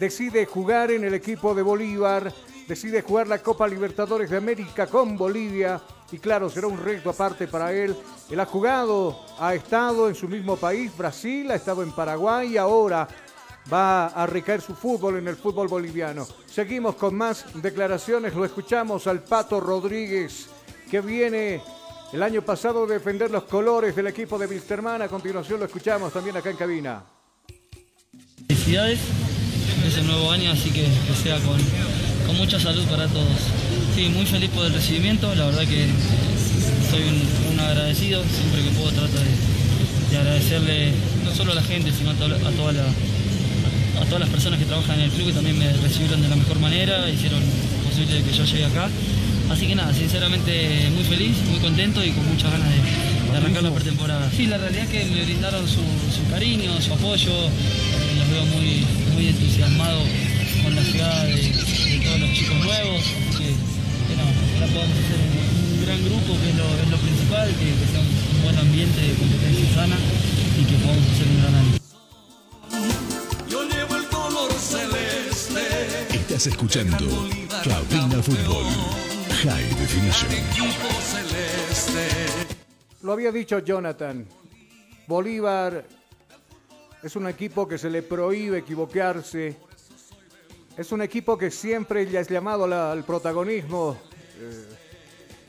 decide 0.00 0.46
jugar 0.46 0.90
en 0.90 1.04
el 1.04 1.12
equipo 1.12 1.54
de 1.54 1.60
Bolívar, 1.60 2.32
decide 2.66 3.02
jugar 3.02 3.28
la 3.28 3.42
Copa 3.42 3.68
Libertadores 3.68 4.30
de 4.30 4.38
América 4.38 4.86
con 4.86 5.14
Bolivia. 5.18 5.78
Y 6.10 6.16
claro, 6.16 6.48
será 6.48 6.68
un 6.68 6.82
reto 6.82 7.10
aparte 7.10 7.46
para 7.46 7.70
él. 7.70 7.94
Él 8.30 8.40
ha 8.40 8.46
jugado, 8.46 9.26
ha 9.38 9.54
estado 9.54 10.08
en 10.08 10.14
su 10.14 10.26
mismo 10.26 10.56
país, 10.56 10.90
Brasil, 10.96 11.50
ha 11.50 11.56
estado 11.56 11.82
en 11.82 11.92
Paraguay 11.92 12.54
y 12.54 12.56
ahora 12.56 13.06
va 13.72 14.06
a 14.06 14.26
recaer 14.26 14.60
su 14.60 14.74
fútbol 14.74 15.18
en 15.18 15.28
el 15.28 15.36
fútbol 15.36 15.68
boliviano. 15.68 16.26
Seguimos 16.46 16.94
con 16.96 17.14
más 17.14 17.44
declaraciones, 17.54 18.34
lo 18.34 18.44
escuchamos 18.44 19.06
al 19.06 19.22
Pato 19.22 19.60
Rodríguez, 19.60 20.48
que 20.90 21.00
viene 21.00 21.60
el 22.12 22.22
año 22.22 22.42
pasado 22.42 22.84
a 22.84 22.86
defender 22.86 23.30
los 23.30 23.44
colores 23.44 23.94
del 23.94 24.06
equipo 24.06 24.38
de 24.38 24.46
Wilstermann. 24.46 25.02
A 25.02 25.08
continuación 25.08 25.60
lo 25.60 25.66
escuchamos 25.66 26.12
también 26.12 26.36
acá 26.36 26.50
en 26.50 26.56
cabina. 26.56 27.04
Felicidades, 28.46 28.98
es 29.86 29.98
el 29.98 30.06
nuevo 30.06 30.30
año, 30.30 30.50
así 30.50 30.70
que 30.70 30.84
que 30.84 31.14
sea 31.22 31.38
con, 31.40 31.58
mucha 32.36 32.58
salud 32.60 32.84
para 32.84 33.06
todos. 33.08 33.36
Sí, 33.94 34.08
muy 34.10 34.24
feliz 34.24 34.50
por 34.50 34.64
el 34.66 34.72
recibimiento, 34.72 35.34
la 35.34 35.46
verdad 35.46 35.62
que 35.62 35.86
soy 36.90 37.02
un, 37.52 37.60
agradecido, 37.60 38.22
siempre 38.22 38.62
que 38.62 38.70
puedo 38.70 38.92
trato 38.92 39.18
de, 39.18 40.18
agradecerle 40.18 40.92
no 41.24 41.34
solo 41.34 41.52
a 41.52 41.54
la 41.56 41.62
gente, 41.62 41.90
sino 41.92 42.10
a 42.10 42.14
toda 42.14 42.72
la 42.72 42.84
a 44.00 44.04
todas 44.04 44.20
las 44.20 44.28
personas 44.30 44.58
que 44.58 44.64
trabajan 44.64 44.98
en 44.98 45.06
el 45.06 45.10
club 45.10 45.26
que 45.26 45.32
también 45.32 45.58
me 45.58 45.72
recibieron 45.72 46.22
de 46.22 46.28
la 46.28 46.36
mejor 46.36 46.58
manera, 46.58 47.08
hicieron 47.10 47.42
posible 47.84 48.22
que 48.22 48.32
yo 48.32 48.44
llegue 48.44 48.64
acá. 48.64 48.88
Así 49.50 49.66
que 49.66 49.74
nada, 49.74 49.92
sinceramente 49.94 50.90
muy 50.94 51.04
feliz, 51.04 51.36
muy 51.48 51.58
contento 51.58 52.04
y 52.04 52.10
con 52.10 52.26
muchas 52.28 52.52
ganas 52.52 52.68
de, 52.68 53.36
arrancar 53.36 53.62
la 53.62 53.70
pretemporada. 53.70 54.30
Sí, 54.30 54.46
la 54.46 54.58
realidad 54.58 54.84
es 54.84 54.90
que 54.90 55.04
me 55.06 55.22
brindaron 55.24 55.66
su, 55.66 55.80
cariño, 56.30 56.80
su 56.80 56.92
apoyo, 56.92 57.32
eh, 57.32 58.14
los 58.18 58.28
veo 58.30 58.44
muy, 58.46 58.84
muy 59.14 59.28
entusiasmados 59.28 60.04
con 60.62 60.74
la 60.74 60.82
llegada 60.82 61.24
de, 61.24 61.52
todos 62.04 62.20
los 62.20 62.32
chicos 62.32 62.56
nuevos, 62.58 63.02
que, 63.38 63.54
ahora 64.54 64.72
podamos 64.72 64.96
hacer 64.96 65.18
un, 65.18 65.86
gran 65.86 66.04
grupo, 66.04 66.36
que 66.42 66.50
es 66.50 66.90
lo, 66.90 66.96
principal, 66.98 67.48
que, 67.48 67.64
que, 67.64 67.86
sea 67.90 68.00
un 68.00 68.42
buen 68.42 68.58
ambiente 68.58 69.00
de 69.00 69.14
competencia 69.14 69.74
sana 69.74 69.96
y 70.60 70.64
que 70.64 70.76
podamos 70.84 71.04
hacer 71.08 71.26
un 71.26 71.40
gran 71.40 71.54
año. 71.54 71.87
Estás 76.38 76.52
escuchando 76.52 77.04
Cabina 77.64 78.22
Fútbol 78.22 78.64
High 79.42 79.74
Definition. 79.74 80.30
Lo 83.02 83.12
había 83.12 83.32
dicho 83.32 83.58
Jonathan. 83.58 84.24
Bolívar 85.08 85.84
es 87.02 87.16
un 87.16 87.26
equipo 87.26 87.66
que 87.66 87.76
se 87.76 87.90
le 87.90 88.02
prohíbe 88.02 88.58
equivocarse. 88.58 89.56
Es 90.76 90.92
un 90.92 91.02
equipo 91.02 91.36
que 91.36 91.50
siempre 91.50 92.08
ya 92.08 92.20
es 92.20 92.28
llamado 92.28 92.72
al 92.72 93.02
protagonismo. 93.02 93.98
Eh, 94.38 94.68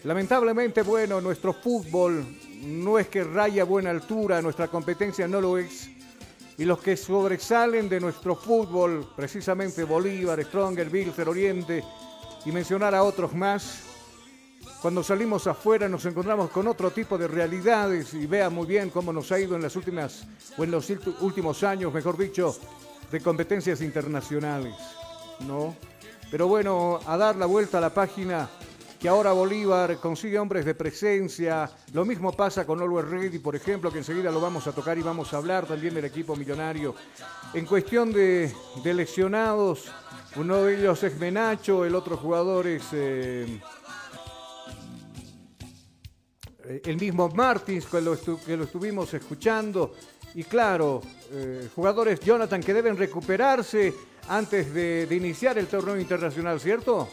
lamentablemente, 0.06 0.82
bueno, 0.82 1.21
nuestro 1.21 1.54
fútbol 1.54 2.25
no 2.63 2.97
es 2.97 3.10
que 3.10 3.23
raya 3.23 3.62
a 3.62 3.65
buena 3.65 3.91
altura, 3.91 4.41
nuestra 4.41 4.67
competencia 4.67 5.28
no 5.28 5.39
lo 5.39 5.60
es 5.60 5.98
y 6.60 6.65
los 6.65 6.80
que 6.80 6.98
sobresalen 6.98 7.88
de 7.88 8.02
nuestro 8.02 8.36
fútbol, 8.36 9.13
precisamente 9.15 9.86
Bolívar, 9.86 10.43
Stronger, 10.43 10.89
Bilter, 10.89 11.30
Oriente 11.30 11.82
y 12.45 12.52
mencionar 12.52 12.93
a 12.93 13.04
otros 13.04 13.34
más, 13.34 13.84
cuando 14.82 15.02
salimos 15.02 15.48
afuera 15.48 15.88
nos 15.88 16.06
encontramos 16.06 16.50
con 16.50 16.67
otro 16.67 16.91
tipo 16.91 17.17
de 17.17 17.30
realidades 17.30 18.13
y 18.13 18.26
vea 18.28 18.50
muy 18.50 18.67
bien 18.67 18.89
cómo 18.89 19.13
nos 19.13 19.32
ha 19.32 19.39
ido 19.39 19.56
en 19.56 19.62
las 19.62 19.78
últimas 19.78 20.28
o 20.58 20.65
en 20.65 20.72
los 20.72 20.89
últimos 21.22 21.63
años, 21.63 21.93
mejor 21.93 22.17
dicho, 22.17 22.54
de 23.10 23.22
competencias 23.22 23.80
internacionales, 23.80 24.76
¿no? 25.48 25.78
Pero 26.30 26.50
bueno, 26.50 27.00
a 27.06 27.15
dar 27.15 27.38
la 27.38 27.45
vuelta 27.45 27.78
a 27.78 27.82
la 27.82 27.93
página 27.93 28.50
que 28.99 29.07
ahora 29.07 29.31
Bolívar 29.31 29.97
consigue 29.97 30.38
hombres 30.38 30.65
de 30.65 30.75
presencia. 30.75 31.71
Lo 31.93 32.03
mismo 32.03 32.33
pasa 32.33 32.65
con 32.65 32.81
Always 32.81 33.07
Ready, 33.07 33.39
por 33.39 33.55
ejemplo, 33.55 33.91
que 33.91 33.99
enseguida 33.99 34.29
lo 34.29 34.41
vamos 34.41 34.67
a 34.67 34.73
tocar 34.73 34.97
y 34.97 35.01
vamos 35.01 35.33
a 35.33 35.38
hablar 35.38 35.65
también 35.65 35.93
del 35.93 36.03
equipo 36.03 36.35
millonario. 36.35 36.93
En 37.53 37.65
cuestión 37.65 38.12
de, 38.12 38.53
lesionados, 38.83 39.89
uno 40.35 40.63
de 40.63 40.77
ellos 40.77 41.01
es 41.03 41.17
Menacho, 41.17 41.85
el 41.85 41.95
otro 41.95 42.17
jugador 42.17 42.67
es 42.67 42.83
eh, 42.91 43.62
el 46.83 46.97
mismo 46.97 47.29
Martins, 47.29 47.85
que 47.85 48.01
lo, 48.01 48.13
estuvimos 48.63 49.13
escuchando. 49.13 49.93
Y 50.35 50.43
claro, 50.43 51.01
eh, 51.31 51.69
jugadores 51.73 52.19
Jonathan 52.19 52.62
que 52.62 52.73
deben 52.73 52.97
recuperarse 52.97 53.93
antes 54.27 54.73
de 54.73 55.07
iniciar 55.09 55.57
el 55.57 55.67
torneo 55.67 55.97
internacional, 55.97 56.59
¿cierto? 56.59 57.07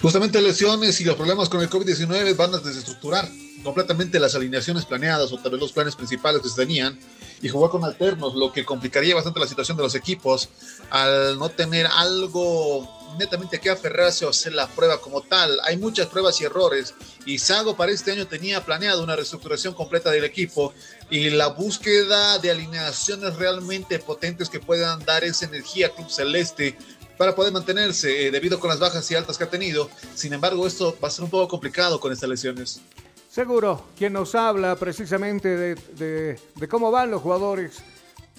Justamente 0.00 0.40
lesiones 0.40 1.00
y 1.00 1.04
los 1.04 1.16
problemas 1.16 1.48
con 1.48 1.60
el 1.60 1.68
COVID-19 1.68 2.36
van 2.36 2.54
a 2.54 2.58
desestructurar 2.58 3.28
completamente 3.64 4.20
las 4.20 4.36
alineaciones 4.36 4.84
planeadas 4.84 5.32
o 5.32 5.38
tal 5.38 5.52
vez 5.52 5.60
los 5.60 5.72
planes 5.72 5.96
principales 5.96 6.40
que 6.40 6.48
se 6.48 6.54
tenían 6.54 6.96
y 7.42 7.48
jugar 7.48 7.70
con 7.72 7.84
alternos, 7.84 8.34
lo 8.34 8.52
que 8.52 8.64
complicaría 8.64 9.16
bastante 9.16 9.40
la 9.40 9.48
situación 9.48 9.76
de 9.76 9.82
los 9.82 9.96
equipos 9.96 10.48
al 10.90 11.36
no 11.38 11.48
tener 11.48 11.86
algo 11.86 12.88
netamente 13.18 13.58
que 13.58 13.70
aferrarse 13.70 14.24
o 14.24 14.30
hacer 14.30 14.52
la 14.52 14.68
prueba 14.68 15.00
como 15.00 15.22
tal. 15.22 15.58
Hay 15.64 15.76
muchas 15.76 16.06
pruebas 16.06 16.40
y 16.40 16.44
errores 16.44 16.94
y 17.26 17.38
Sago 17.38 17.76
para 17.76 17.90
este 17.90 18.12
año 18.12 18.28
tenía 18.28 18.64
planeado 18.64 19.02
una 19.02 19.16
reestructuración 19.16 19.74
completa 19.74 20.10
del 20.10 20.24
equipo 20.24 20.72
y 21.10 21.30
la 21.30 21.48
búsqueda 21.48 22.38
de 22.38 22.52
alineaciones 22.52 23.34
realmente 23.34 23.98
potentes 23.98 24.48
que 24.48 24.60
puedan 24.60 25.04
dar 25.04 25.24
esa 25.24 25.46
energía 25.46 25.90
Club 25.90 26.08
Celeste 26.08 26.76
para 27.18 27.34
poder 27.34 27.52
mantenerse 27.52 28.26
eh, 28.26 28.30
debido 28.30 28.58
con 28.58 28.70
las 28.70 28.78
bajas 28.78 29.10
y 29.10 29.14
altas 29.14 29.36
que 29.36 29.44
ha 29.44 29.50
tenido. 29.50 29.90
Sin 30.14 30.32
embargo, 30.32 30.66
esto 30.66 30.96
va 31.02 31.08
a 31.08 31.10
ser 31.10 31.24
un 31.24 31.30
poco 31.30 31.48
complicado 31.48 32.00
con 32.00 32.12
estas 32.12 32.30
lesiones. 32.30 32.80
Seguro, 33.28 33.84
quien 33.96 34.14
nos 34.14 34.34
habla 34.34 34.76
precisamente 34.76 35.76
de, 35.76 36.40
cómo 36.68 36.90
van 36.90 37.10
los 37.10 37.20
jugadores 37.20 37.78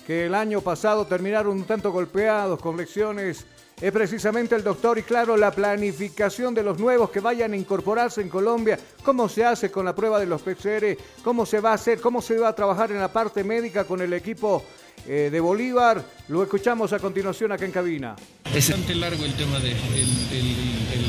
que 0.08 0.26
el 0.26 0.34
año 0.34 0.62
pasado 0.62 1.06
terminaron 1.06 1.58
un 1.58 1.66
tanto 1.66 1.92
golpeados 1.92 2.60
con 2.60 2.76
lesiones 2.76 3.46
es 3.82 3.94
precisamente 3.94 4.56
el 4.56 4.64
doctor 4.64 4.98
y 4.98 5.04
claro, 5.04 5.38
la 5.38 5.52
planificación 5.52 6.54
de 6.54 6.64
los 6.64 6.80
nuevos 6.80 7.12
que 7.12 7.22
vayan 7.22 7.54
a 7.54 7.56
incorporarse 7.56 8.20
en 8.22 8.28
Colombia, 8.28 8.78
cómo 9.06 9.30
se 9.30 9.46
hace 9.46 9.72
con 9.72 9.86
la 9.86 9.96
prueba 9.96 10.20
de 10.20 10.26
los 10.26 10.42
PCR, 10.42 10.98
cómo 11.24 11.46
se 11.46 11.62
va 11.62 11.72
a 11.72 11.76
hacer, 11.76 12.02
cómo 12.02 12.22
se 12.22 12.38
va 12.38 12.50
a 12.50 12.56
trabajar 12.56 12.92
en 12.92 13.00
la 13.00 13.08
parte 13.14 13.42
médica 13.42 13.86
con 13.86 14.02
el 14.02 14.12
equipo 14.12 14.64
eh, 15.08 15.30
de 15.32 15.40
Bolívar. 15.40 16.04
Lo 16.28 16.44
escuchamos 16.44 16.94
a 16.94 17.00
continuación 17.00 17.52
acá 17.52 17.66
en 17.66 17.72
cabina. 17.72 18.16
Es 18.46 18.70
bastante 18.70 18.96
largo 18.96 19.26
el 19.26 19.34
tema 19.34 19.60
de 19.60 19.76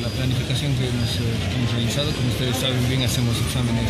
la 0.02 0.08
planificación 0.08 0.72
que 0.76 0.88
hemos, 0.88 1.16
eh, 1.16 1.56
hemos, 1.56 1.72
realizado. 1.72 2.10
Como 2.12 2.28
ustedes 2.28 2.56
saben 2.56 2.88
bien, 2.88 3.02
hacemos 3.02 3.36
exámenes 3.40 3.88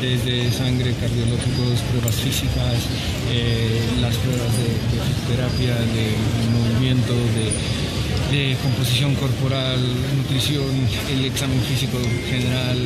desde 0.00 0.50
sangre, 0.52 0.94
cardiológicos, 1.00 1.80
pruebas 1.90 2.16
físicas, 2.16 2.86
eh, 3.30 3.80
las 4.00 4.16
pruebas 4.16 4.52
de, 4.58 4.68
de 4.94 5.36
terapia, 5.36 5.74
de 5.74 6.14
movimiento, 6.52 7.12
de 7.12 7.50
de 8.30 8.56
composición 8.62 9.14
corporal, 9.14 9.78
nutrición, 10.16 10.66
el 11.12 11.24
examen 11.24 11.60
físico 11.62 11.98
general, 12.28 12.78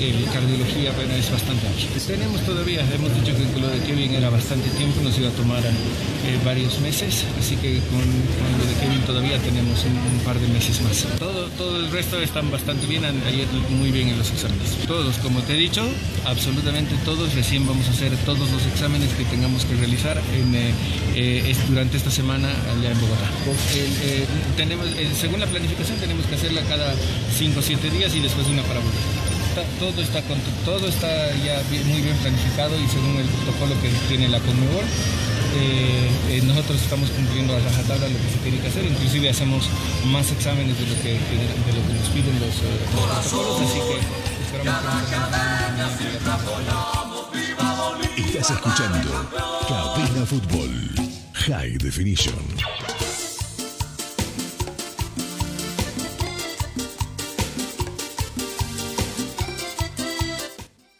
el 0.00 0.24
cardiología, 0.32 0.92
bueno, 0.92 1.14
es 1.14 1.30
bastante 1.30 1.66
amplio. 1.66 1.88
Tenemos 2.06 2.40
todavía, 2.42 2.82
hemos 2.92 3.14
dicho 3.14 3.32
que 3.36 3.60
lo 3.60 3.68
de 3.68 3.78
Kevin 3.80 4.14
era 4.14 4.30
bastante 4.30 4.68
tiempo, 4.70 5.00
nos 5.02 5.16
iba 5.18 5.28
a 5.28 5.32
tomar 5.32 5.62
eh, 5.64 6.38
varios 6.44 6.80
meses, 6.80 7.24
así 7.38 7.56
que 7.56 7.78
con, 7.90 8.02
lo 8.02 8.64
de 8.66 8.74
Kevin 8.80 9.00
todavía 9.06 9.38
tenemos 9.38 9.84
un, 9.84 10.20
par 10.24 10.38
de 10.38 10.48
meses 10.48 10.80
más. 10.82 11.06
Todo, 11.18 11.48
todo 11.58 11.76
el 11.76 11.90
resto 11.90 12.20
están 12.20 12.50
bastante 12.50 12.86
bien, 12.86 13.04
ayer 13.04 13.46
muy 13.70 13.90
bien 13.90 14.08
en 14.08 14.18
los 14.18 14.30
exámenes. 14.30 14.76
Todos, 14.86 15.16
como 15.18 15.40
te 15.42 15.54
he 15.54 15.56
dicho, 15.56 15.88
absolutamente 16.24 16.94
todos, 17.04 17.34
recién 17.34 17.66
vamos 17.66 17.86
a 17.88 17.90
hacer 17.90 18.16
todos 18.24 18.50
los 18.50 18.66
exámenes 18.66 19.10
que 19.14 19.24
tengamos 19.24 19.64
que 19.64 19.74
realizar 19.76 20.20
en, 20.34 20.54
eh, 20.54 20.72
eh, 21.14 21.56
durante 21.68 21.96
esta 21.96 22.10
semana 22.10 22.48
allá 22.48 22.90
en 22.90 23.00
Bogotá. 23.00 23.30
tenemos 24.56 24.81
eh, 24.84 25.10
según 25.18 25.40
la 25.40 25.46
planificación 25.46 25.98
tenemos 25.98 26.26
que 26.26 26.34
hacerla 26.34 26.62
cada 26.62 26.94
5 27.36 27.58
o 27.58 27.62
7 27.62 27.90
días 27.90 28.14
y 28.14 28.20
después 28.20 28.46
una 28.48 28.62
para 28.62 28.80
todo, 29.78 30.00
está 30.00 30.22
todo 30.64 30.88
está 30.88 31.08
ya 31.44 31.62
muy 31.86 32.00
bien 32.00 32.16
planificado 32.16 32.74
y 32.80 32.88
según 32.88 33.18
el 33.18 33.26
protocolo 33.26 33.74
que 33.82 33.90
tiene 34.08 34.28
la 34.28 34.40
Conmebol. 34.40 34.84
Eh, 35.54 36.08
eh, 36.30 36.40
nosotros 36.44 36.80
estamos 36.80 37.10
cumpliendo 37.10 37.54
a 37.54 37.58
rajatabla 37.58 38.08
lo 38.08 38.16
que 38.16 38.30
se 38.32 38.38
tiene 38.42 38.58
que 38.58 38.68
hacer, 38.68 38.86
inclusive 38.86 39.28
hacemos 39.28 39.68
más 40.06 40.30
exámenes 40.32 40.78
de 40.78 40.86
lo 40.86 40.94
que, 41.02 41.12
de, 41.12 41.72
lo 41.76 41.86
que 41.86 41.92
nos 41.92 42.08
piden 42.08 42.40
los, 42.40 42.54
protocolos, 43.28 43.60
así 43.60 43.80
que 43.84 44.00
esperamos. 44.44 44.82
Estás 48.16 48.50
escuchando 48.50 49.28
Cabina 49.68 50.24
Fútbol 50.24 50.72
High 51.34 51.76
Definition. 51.78 53.01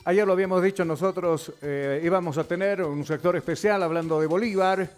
Ayer 0.04 0.26
lo 0.26 0.32
habíamos 0.32 0.60
dicho 0.60 0.84
nosotros, 0.84 1.52
eh, 1.62 2.00
íbamos 2.02 2.36
a 2.36 2.42
tener 2.42 2.82
un 2.82 3.06
sector 3.06 3.36
especial 3.36 3.84
hablando 3.84 4.20
de 4.20 4.26
Bolívar. 4.26 4.90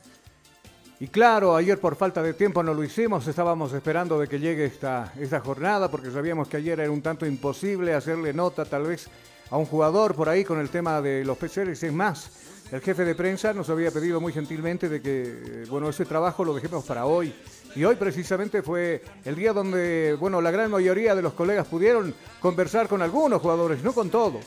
Y 0.99 1.09
claro, 1.09 1.55
ayer 1.55 1.79
por 1.79 1.95
falta 1.95 2.23
de 2.23 2.33
tiempo 2.33 2.62
no 2.62 2.73
lo 2.73 2.83
hicimos, 2.83 3.27
estábamos 3.27 3.75
esperando 3.75 4.19
de 4.19 4.29
que 4.29 4.40
llegue 4.40 4.64
esta, 4.64 5.12
esta 5.21 5.40
jornada 5.40 5.90
porque 5.90 6.11
sabíamos 6.11 6.49
que 6.49 6.57
ayer 6.57 6.81
era 6.81 6.90
un 6.90 7.03
tanto 7.03 7.27
imposible 7.27 7.93
hacerle 7.93 8.33
nota 8.33 8.64
tal 8.64 8.85
vez 8.85 9.09
a 9.51 9.59
un 9.59 9.67
jugador 9.67 10.14
por 10.14 10.31
ahí 10.31 10.43
con 10.43 10.59
el 10.59 10.71
tema 10.71 11.03
de 11.03 11.23
los 11.23 11.37
PCRs. 11.37 11.83
Es 11.83 11.93
más, 11.93 12.31
el 12.73 12.81
jefe 12.81 13.05
de 13.05 13.14
prensa 13.14 13.53
nos 13.53 13.69
había 13.69 13.90
pedido 13.90 14.23
muy 14.23 14.33
gentilmente 14.33 14.88
de 14.88 15.03
que, 15.03 15.23
eh, 15.23 15.67
bueno, 15.69 15.90
ese 15.90 16.07
trabajo 16.07 16.47
lo 16.47 16.55
dejemos 16.55 16.83
para 16.83 17.05
hoy. 17.05 17.35
Y 17.77 17.85
hoy 17.85 17.97
precisamente 17.97 18.62
fue 18.62 19.03
el 19.27 19.35
día 19.35 19.53
donde, 19.53 20.17
bueno, 20.19 20.40
la 20.40 20.51
gran 20.51 20.71
mayoría 20.71 21.14
de 21.14 21.21
los 21.21 21.35
colegas 21.35 21.67
pudieron 21.67 22.14
conversar 22.40 22.88
con 22.88 23.03
algunos 23.03 23.43
jugadores, 23.43 23.83
no 23.83 23.93
con 23.93 24.09
todos 24.09 24.43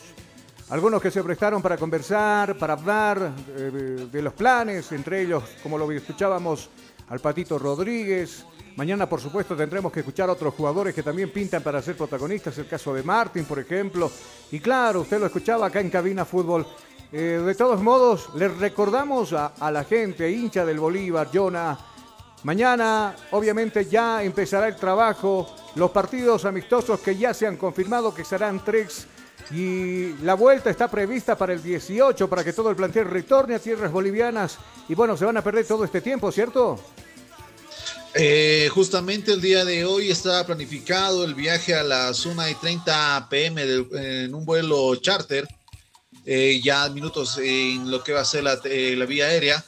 algunos 0.69 1.01
que 1.01 1.11
se 1.11 1.23
prestaron 1.23 1.61
para 1.61 1.77
conversar, 1.77 2.57
para 2.57 2.73
hablar 2.73 3.33
eh, 3.55 4.07
de 4.11 4.21
los 4.21 4.33
planes, 4.33 4.91
entre 4.91 5.21
ellos, 5.21 5.43
como 5.63 5.77
lo 5.77 5.89
escuchábamos, 5.91 6.69
al 7.07 7.19
Patito 7.19 7.57
Rodríguez. 7.57 8.45
Mañana, 8.75 9.07
por 9.07 9.21
supuesto, 9.21 9.55
tendremos 9.55 9.91
que 9.93 10.01
escuchar 10.01 10.29
a 10.29 10.33
otros 10.33 10.53
jugadores 10.53 10.93
que 10.93 11.03
también 11.03 11.31
pintan 11.31 11.63
para 11.63 11.81
ser 11.81 11.95
protagonistas, 11.95 12.57
el 12.57 12.67
caso 12.67 12.93
de 12.93 13.01
Martín, 13.01 13.45
por 13.45 13.59
ejemplo. 13.59 14.11
Y 14.51 14.59
claro, 14.59 15.01
usted 15.01 15.19
lo 15.19 15.27
escuchaba 15.27 15.67
acá 15.67 15.79
en 15.79 15.89
Cabina 15.89 16.25
Fútbol. 16.25 16.67
Eh, 17.13 17.41
de 17.45 17.55
todos 17.55 17.81
modos, 17.81 18.29
les 18.35 18.55
recordamos 18.57 19.31
a, 19.31 19.71
la 19.71 19.85
gente, 19.85 20.29
hincha 20.29 20.65
del 20.65 20.79
Bolívar, 20.79 21.29
Jonah, 21.33 21.77
Mañana, 22.43 23.15
obviamente, 23.31 23.85
ya 23.85 24.21
empezará 24.21 24.67
el 24.67 24.75
trabajo, 24.75 25.47
los 25.75 25.89
partidos 25.89 26.45
amistosos 26.45 26.99
que 26.99 27.17
ya 27.17 27.33
se 27.33 27.47
han 27.47 27.57
confirmado 27.57 28.13
que 28.13 28.23
serán 28.23 28.63
tres 28.63 29.07
y 29.51 30.13
la 30.23 30.33
vuelta 30.33 30.69
está 30.69 30.89
prevista 30.89 31.37
para 31.37 31.53
el 31.53 31.63
18 31.63 32.29
para 32.29 32.43
que 32.43 32.53
todo 32.53 32.69
el 32.69 32.75
plantel 32.75 33.05
retorne 33.05 33.55
a 33.55 33.59
tierras 33.59 33.91
bolivianas. 33.91 34.57
Y 34.89 34.95
bueno, 34.95 35.15
se 35.15 35.25
van 35.25 35.37
a 35.37 35.43
perder 35.43 35.65
todo 35.65 35.85
este 35.85 36.01
tiempo, 36.01 36.31
¿cierto? 36.31 36.79
Eh, 38.13 38.69
justamente 38.73 39.31
el 39.31 39.41
día 39.41 39.63
de 39.63 39.85
hoy 39.85 40.09
está 40.09 40.45
planificado 40.45 41.23
el 41.23 41.35
viaje 41.35 41.75
a 41.75 41.83
las 41.83 42.25
1 42.25 42.49
y 42.49 42.55
30 42.55 43.27
pm 43.29 43.63
en 43.93 44.33
un 44.33 44.43
vuelo 44.43 44.95
charter. 44.95 45.47
Eh, 46.25 46.59
ya 46.61 46.89
minutos 46.89 47.37
en 47.41 47.89
lo 47.89 48.03
que 48.03 48.11
va 48.11 48.21
a 48.21 48.25
ser 48.25 48.43
la, 48.43 48.59
eh, 48.65 48.95
la 48.97 49.05
vía 49.05 49.27
aérea. 49.27 49.63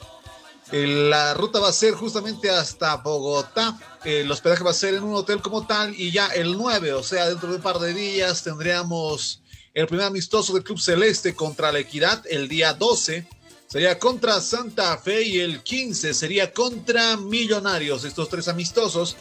la 0.72 1.34
ruta 1.34 1.60
va 1.60 1.70
a 1.70 1.74
ser 1.74 1.94
justamente 1.94 2.50
hasta 2.50 2.98
Bogotá. 2.98 3.80
el 4.04 4.30
hospedaje 4.30 4.64
va 4.64 4.72
a 4.72 4.74
ser 4.74 4.96
en 4.96 5.04
un 5.04 5.16
hotel 5.16 5.42
como 5.42 5.66
tal 5.66 5.94
y 5.98 6.12
ya 6.12 6.28
el 6.28 6.58
9, 6.58 6.94
o 6.94 7.04
sea, 7.04 7.28
dentro 7.28 7.50
de 7.50 7.56
un 7.56 7.62
par 7.62 7.80
de 7.80 7.94
días 7.94 8.44
tendríamos 8.44 9.42
el 9.74 9.88
primer 9.88 10.08
amistoso 10.08 10.54
del 10.54 10.64
Club 10.64 10.80
Celeste 10.80 11.36
contra 11.36 11.72
la 11.72 11.80
Equidad 11.80 12.24
el 12.30 12.48
día 12.48 12.74
12 12.74 13.28
sería 13.68 14.00
contra 14.00 14.42
Santa 14.42 14.98
Fe 14.98 15.24
y 15.24 15.40
el 15.40 15.62
15 15.62 16.14
sería 16.14 16.52
contra 16.52 17.18
Millonarios. 17.18 18.04
Estos 18.04 18.30
tres 18.30 18.48
amistosos, 18.48 19.16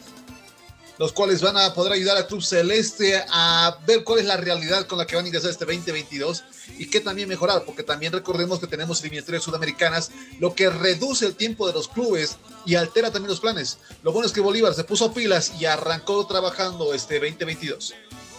los 0.97 1.13
cuales 1.13 1.43
van 1.43 1.59
a 1.59 1.75
poder 1.75 1.93
ayudar 1.93 2.17
al 2.17 2.27
Club 2.27 2.43
Celeste 2.43 3.23
a 3.29 3.79
ver 3.87 4.05
cuál 4.05 4.21
es 4.21 4.25
la 4.25 4.39
realidad 4.39 4.87
con 4.87 4.97
la 4.97 5.07
que 5.07 5.17
van 5.17 5.27
a 5.27 5.29
ingresar 5.29 5.51
este 5.51 5.67
2022 5.67 6.45
y 6.79 6.89
qué 6.89 7.01
también 7.01 7.29
mejorar, 7.29 7.65
porque 7.67 7.83
también 7.83 8.15
recordemos 8.15 8.59
que 8.59 8.67
tenemos 8.67 9.01
eliminatorias 9.01 9.45
sudamericanas, 9.45 10.11
lo 10.41 10.55
que 10.55 10.71
reduce 10.71 11.27
el 11.27 11.37
tiempo 11.37 11.67
de 11.67 11.75
los 11.75 11.89
clubes 11.89 12.39
y 12.65 12.75
altera 12.75 13.13
también 13.13 13.31
los 13.31 13.41
planes. 13.41 13.79
Lo 14.03 14.13
bueno 14.13 14.27
es 14.27 14.33
que 14.33 14.41
Bolívar 14.41 14.73
se 14.75 14.85
puso 14.85 15.13
pilas 15.13 15.53
y 15.61 15.67
arrancó 15.67 16.27
trabajando 16.27 16.95
este 16.95 17.21
2022 17.21 17.95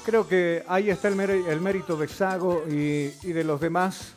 creo 0.09 0.27
que 0.27 0.63
ahí 0.67 0.89
está 0.89 1.07
el, 1.07 1.61
mérito 1.61 1.95
de 1.95 2.07
Sago 2.07 2.63
y, 2.67 3.09
de 3.09 3.43
los 3.43 3.61
demás. 3.61 4.15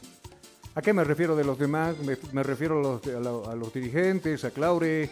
¿A 0.74 0.80
qué 0.80 0.94
me 0.94 1.04
refiero 1.04 1.36
de 1.36 1.44
los 1.44 1.58
demás? 1.58 1.96
Me, 2.32 2.42
refiero 2.42 2.98
a 3.04 3.54
los, 3.54 3.74
dirigentes, 3.74 4.42
a 4.46 4.50
Claure, 4.52 5.10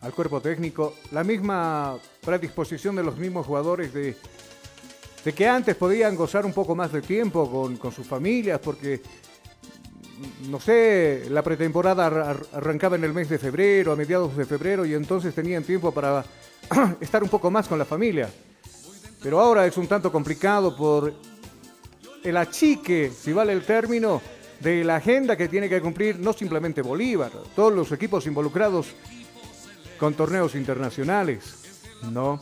al 0.00 0.14
cuerpo 0.14 0.40
técnico. 0.40 0.94
La 1.10 1.22
misma 1.22 1.98
predisposición 2.24 2.96
de 2.96 3.02
los 3.02 3.18
mismos 3.18 3.46
jugadores 3.46 3.92
de, 3.92 4.16
que 5.36 5.46
antes 5.46 5.76
podían 5.76 6.16
gozar 6.16 6.46
un 6.46 6.54
poco 6.54 6.74
más 6.74 6.92
de 6.92 7.02
tiempo 7.02 7.76
con 7.78 7.92
sus 7.92 8.06
familias, 8.06 8.58
porque, 8.58 9.02
no 10.48 10.58
sé, 10.60 11.26
la 11.28 11.42
pretemporada 11.42 12.06
arrancaba 12.54 12.96
en 12.96 13.04
el 13.04 13.12
mes 13.12 13.28
de 13.28 13.38
febrero, 13.38 13.92
a 13.92 13.96
mediados 13.96 14.34
de 14.34 14.46
febrero, 14.46 14.86
y 14.86 14.94
entonces 14.94 15.34
tenían 15.34 15.62
tiempo 15.62 15.92
para 15.92 16.24
estar 17.02 17.22
un 17.22 17.28
poco 17.28 17.50
más 17.50 17.68
con 17.68 17.78
la 17.78 17.84
familia. 17.84 18.30
Pero 19.22 19.40
ahora 19.40 19.66
es 19.66 19.76
un 19.76 19.86
tanto 19.86 20.10
complicado 20.10 20.76
por 20.76 21.12
el 22.24 22.36
achique, 22.36 23.10
si 23.10 23.32
vale 23.32 23.52
el 23.52 23.62
término, 23.62 24.20
de 24.60 24.84
la 24.84 24.96
agenda 24.96 25.36
que 25.36 25.48
tiene 25.48 25.68
que 25.68 25.80
cumplir 25.80 26.18
no 26.18 26.32
simplemente 26.32 26.82
Bolívar, 26.82 27.32
todos 27.54 27.72
los 27.72 27.90
equipos 27.90 28.26
involucrados 28.26 28.94
con 29.98 30.14
torneos 30.14 30.54
internacionales, 30.54 31.56
¿no? 32.12 32.40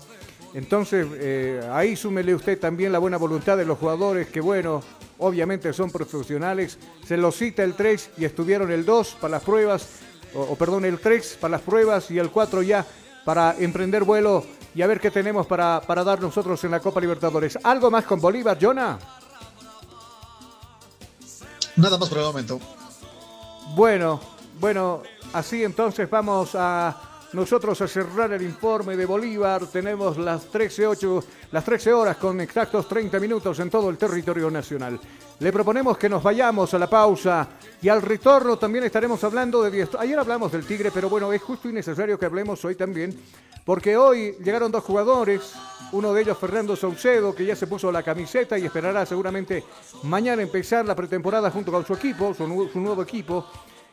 Entonces, 0.53 1.07
eh, 1.15 1.61
ahí 1.71 1.97
súmele 1.97 2.35
usted 2.35 2.59
también 2.59 2.93
la 2.93 2.99
buena 2.99 3.17
voluntad 3.17 3.57
de 3.57 3.65
los 3.65 3.79
jugadores 3.79 4.29
que, 4.29 4.41
bueno, 4.41 4.83
obviamente 5.19 5.73
son 5.73 5.91
profesionales. 5.91 6.79
Se 7.07 7.17
los 7.17 7.37
cita 7.37 7.63
el 7.63 7.75
3 7.75 8.11
y 8.19 8.25
estuvieron 8.25 8.73
el 8.73 8.85
2 8.85 9.19
para 9.21 9.33
las 9.33 9.43
pruebas, 9.43 9.89
o, 10.35 10.57
perdón, 10.57 10.85
el 10.85 10.99
3 10.99 11.39
para 11.41 11.53
las 11.53 11.61
pruebas 11.61 12.11
y 12.11 12.19
el 12.19 12.31
4 12.31 12.63
ya 12.63 12.85
para 13.25 13.55
emprender 13.59 14.05
vuelo 14.05 14.45
y 14.75 14.83
a 14.83 14.87
ver 14.87 15.01
qué 15.01 15.11
tenemos 15.11 15.47
para, 15.47 15.81
para 15.81 16.05
dar 16.05 16.21
nosotros 16.21 16.63
en 16.65 16.71
la 16.71 16.81
Copa 16.81 17.01
Libertadores. 17.01 17.59
¿Algo 17.63 17.91
más 17.91 18.05
con 18.05 18.21
Bolívar, 18.21 18.59
Jonah? 18.61 18.99
Nada 21.77 21.99
más 21.99 22.09
por 22.09 22.19
el 22.19 22.25
momento. 22.25 22.61
Bueno, 23.75 24.21
bueno, 24.59 25.03
así 25.33 25.65
entonces 25.65 26.09
vamos 26.11 26.51
a 26.55 27.11
nosotros 27.33 27.81
a 27.81 27.89
cerrar 27.89 28.33
el 28.33 28.43
informe 28.43 28.97
de 28.97 29.07
Bolívar. 29.07 29.67
Tenemos 29.67 30.19
las 30.19 30.47
13, 30.47 30.89
las 31.53 31.65
13 31.65 31.93
horas 31.93 32.17
con 32.17 32.41
exactos 32.41 32.89
30 32.89 33.19
minutos 33.21 33.59
en 33.61 33.71
todo 33.71 33.89
el 33.91 33.97
territorio 33.97 34.51
nacional. 34.51 35.01
Le 35.41 35.53
proponemos 35.53 35.97
que 35.97 36.09
nos 36.09 36.23
vayamos 36.23 36.73
a 36.75 36.79
la 36.79 36.89
pausa 36.89 37.49
y 37.81 37.89
al 37.89 38.03
retorno 38.03 38.59
también 38.59 38.85
estaremos 38.85 39.25
hablando 39.25 39.63
de... 39.63 39.89
Ayer 39.99 40.19
hablamos 40.19 40.53
del 40.53 40.67
Tigre, 40.67 40.91
pero 40.93 41.09
bueno, 41.09 41.33
es 41.33 41.41
justo 41.41 41.69
y 41.69 41.73
necesario 41.73 42.19
que 42.19 42.27
hablemos 42.27 42.63
hoy 42.65 42.75
también 42.75 43.19
porque 43.65 43.97
hoy 43.97 44.37
llegaron 44.43 44.73
dos 44.73 44.85
jugadores, 44.85 45.53
uno 45.93 46.13
de 46.13 46.23
ellos 46.23 46.37
Fernando 46.39 46.77
Saucedo, 46.77 47.35
que 47.35 47.45
ya 47.45 47.55
se 47.55 47.67
puso 47.67 47.93
la 47.93 48.03
camiseta 48.03 48.59
y 48.59 48.65
esperará 48.65 49.07
seguramente 49.07 49.65
mañana 50.03 50.43
empezar 50.43 50.85
la 50.85 50.95
pretemporada 50.95 51.51
junto 51.51 51.71
con 51.71 51.87
su 51.87 51.95
equipo, 51.95 52.35
su, 52.35 52.47
nuevo 52.47 53.03
equipo. 53.03 53.47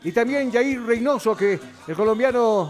Y 0.04 0.12
también 0.12 0.52
Jair 0.52 0.82
Reynoso, 0.84 1.36
que 1.36 1.60
el 1.88 1.96
colombiano 1.96 2.70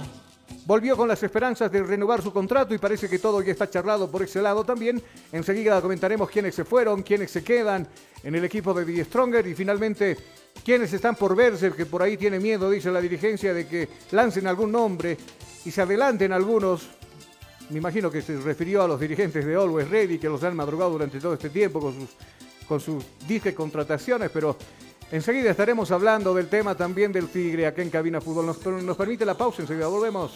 volvió 0.65 0.97
con 0.97 1.07
las 1.07 1.21
esperanzas 1.23 1.71
de 1.71 1.83
renovar 1.83 2.21
su 2.21 2.31
contrato 2.31 2.73
y 2.73 2.77
parece 2.77 3.09
que 3.09 3.19
todo 3.19 3.41
ya 3.41 3.51
está 3.51 3.69
charlado 3.69 4.09
por 4.09 4.21
ese 4.23 4.41
lado 4.41 4.63
también. 4.63 5.01
Enseguida 5.31 5.81
comentaremos 5.81 6.29
quiénes 6.29 6.55
se 6.55 6.65
fueron, 6.65 7.03
quiénes 7.03 7.31
se 7.31 7.43
quedan 7.43 7.87
en 8.23 8.35
el 8.35 8.43
equipo 8.43 8.73
de 8.73 8.85
The 8.85 9.05
Stronger 9.05 9.47
y 9.47 9.55
finalmente 9.55 10.17
quiénes 10.63 10.91
están 10.93 11.15
por 11.15 11.35
verse, 11.35 11.71
que 11.71 11.85
por 11.85 12.01
ahí 12.01 12.17
tiene 12.17 12.39
miedo, 12.39 12.69
dice 12.69 12.91
la 12.91 13.01
dirigencia, 13.01 13.53
de 13.53 13.67
que 13.67 13.89
lancen 14.11 14.47
algún 14.47 14.71
nombre 14.71 15.17
y 15.65 15.71
se 15.71 15.81
adelanten 15.81 16.31
algunos. 16.33 16.89
Me 17.69 17.77
imagino 17.77 18.09
que 18.09 18.21
se 18.21 18.37
refirió 18.39 18.83
a 18.83 18.87
los 18.87 18.99
dirigentes 18.99 19.45
de 19.45 19.55
Always 19.55 19.89
Ready, 19.89 20.19
que 20.19 20.29
los 20.29 20.43
han 20.43 20.55
madrugado 20.55 20.91
durante 20.91 21.19
todo 21.19 21.33
este 21.33 21.49
tiempo 21.49 21.79
con 21.81 21.93
sus, 21.93 22.09
con 22.67 22.79
sus 22.79 23.05
disque 23.27 23.53
contrataciones, 23.53 24.29
pero 24.33 24.57
Enseguida 25.11 25.51
estaremos 25.51 25.91
hablando 25.91 26.33
del 26.33 26.47
tema 26.47 26.75
también 26.75 27.11
del 27.13 27.29
Tigre 27.29 27.65
acá 27.65 27.81
en 27.81 27.89
Cabina 27.89 28.19
Fútbol. 28.19 28.45
Nos, 28.45 28.65
nos 28.65 28.97
permite 28.97 29.25
la 29.25 29.37
pausa, 29.37 29.61
enseguida 29.61 29.87
volvemos. 29.87 30.31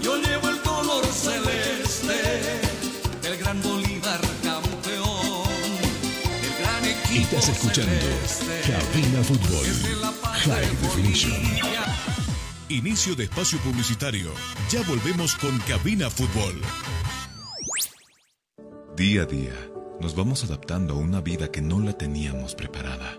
Yo 0.00 0.16
llevo 0.16 0.48
el 0.48 0.60
color 0.60 1.04
celeste, 1.06 2.14
el 3.24 3.36
gran 3.38 3.60
Bolívar 3.60 4.20
campeón, 4.42 5.48
el 6.42 6.64
gran 6.64 6.84
equipo. 6.84 7.36
Estás 7.36 7.48
escuchando 7.48 7.92
Cabina 8.66 9.22
Fútbol 9.24 9.66
High 10.44 10.76
Definition. 10.82 11.34
Inicio 12.68 13.16
de 13.16 13.24
espacio 13.24 13.58
publicitario. 13.58 14.30
Ya 14.70 14.80
volvemos 14.84 15.34
con 15.34 15.58
Cabina 15.60 16.08
Fútbol. 16.08 16.62
Día 18.96 19.22
a 19.22 19.26
día, 19.26 19.54
nos 20.00 20.14
vamos 20.14 20.44
adaptando 20.44 20.94
a 20.94 20.98
una 20.98 21.20
vida 21.20 21.50
que 21.50 21.60
no 21.60 21.80
la 21.80 21.92
teníamos 21.92 22.54
preparada. 22.54 23.18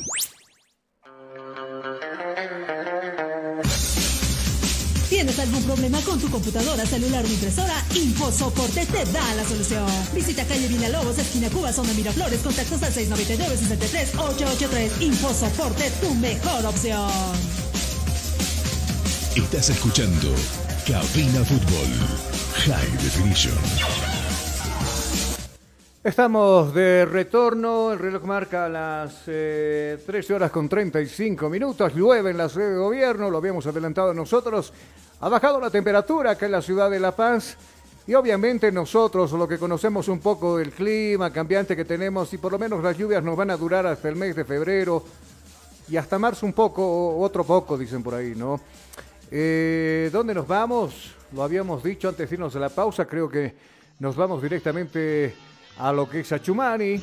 ¿Tienes 5.31 5.47
algún 5.47 5.63
problema 5.63 5.97
con 6.01 6.19
tu 6.19 6.29
computadora, 6.29 6.85
celular 6.85 7.23
o 7.23 7.27
impresora? 7.27 7.81
InfoSoporte 7.95 8.85
te 8.85 9.05
da 9.13 9.33
la 9.35 9.45
solución. 9.45 9.87
Visita 10.13 10.43
calle 10.43 10.67
Villalobos, 10.67 11.17
esquina 11.17 11.49
Cuba, 11.49 11.71
zona 11.71 11.93
Miraflores, 11.93 12.41
contactos 12.41 12.83
al 12.83 12.91
699-63-883. 12.91 14.99
InfoSoporte, 14.99 15.89
tu 16.01 16.13
mejor 16.15 16.65
opción. 16.65 17.09
Estás 19.37 19.69
escuchando 19.69 20.35
Cabina 20.85 21.45
Fútbol 21.45 21.87
High 22.65 22.91
Definition. 23.01 23.55
Estamos 26.03 26.73
de 26.73 27.05
retorno, 27.05 27.93
el 27.93 27.99
reloj 27.99 28.23
marca 28.23 28.67
las 28.67 29.21
eh, 29.27 29.99
13 30.05 30.33
horas 30.33 30.51
con 30.51 30.67
35 30.67 31.47
minutos, 31.47 31.93
llueve 31.93 32.31
en 32.31 32.37
la 32.37 32.49
sede 32.49 32.71
de 32.71 32.79
gobierno, 32.79 33.29
lo 33.29 33.37
habíamos 33.37 33.67
adelantado 33.67 34.11
nosotros, 34.11 34.73
ha 35.21 35.29
bajado 35.29 35.59
la 35.59 35.69
temperatura 35.69 36.31
acá 36.31 36.47
en 36.47 36.51
la 36.51 36.61
ciudad 36.63 36.89
de 36.89 36.99
La 36.99 37.15
Paz 37.15 37.55
y 38.07 38.15
obviamente 38.15 38.71
nosotros 38.71 39.31
lo 39.33 39.47
que 39.47 39.59
conocemos 39.59 40.07
un 40.07 40.19
poco 40.19 40.57
del 40.57 40.71
clima 40.71 41.31
cambiante 41.31 41.75
que 41.75 41.85
tenemos 41.85 42.33
y 42.33 42.39
por 42.39 42.51
lo 42.51 42.57
menos 42.57 42.83
las 42.83 42.97
lluvias 42.97 43.23
nos 43.23 43.37
van 43.37 43.51
a 43.51 43.57
durar 43.57 43.85
hasta 43.85 44.09
el 44.09 44.15
mes 44.15 44.35
de 44.35 44.43
febrero 44.43 45.03
y 45.87 45.95
hasta 45.95 46.17
marzo 46.17 46.47
un 46.47 46.53
poco, 46.53 47.19
otro 47.19 47.43
poco 47.43 47.77
dicen 47.77 48.01
por 48.01 48.15
ahí, 48.15 48.33
¿no? 48.35 48.59
Eh, 49.29 50.09
¿Dónde 50.11 50.33
nos 50.33 50.47
vamos? 50.47 51.13
Lo 51.33 51.43
habíamos 51.43 51.83
dicho 51.83 52.09
antes 52.09 52.27
de 52.27 52.35
irnos 52.35 52.55
a 52.55 52.59
la 52.59 52.69
pausa, 52.69 53.05
creo 53.05 53.29
que 53.29 53.53
nos 53.99 54.15
vamos 54.15 54.41
directamente 54.41 55.35
a 55.77 55.93
lo 55.93 56.09
que 56.09 56.21
es 56.21 56.31
Achumani. 56.31 56.99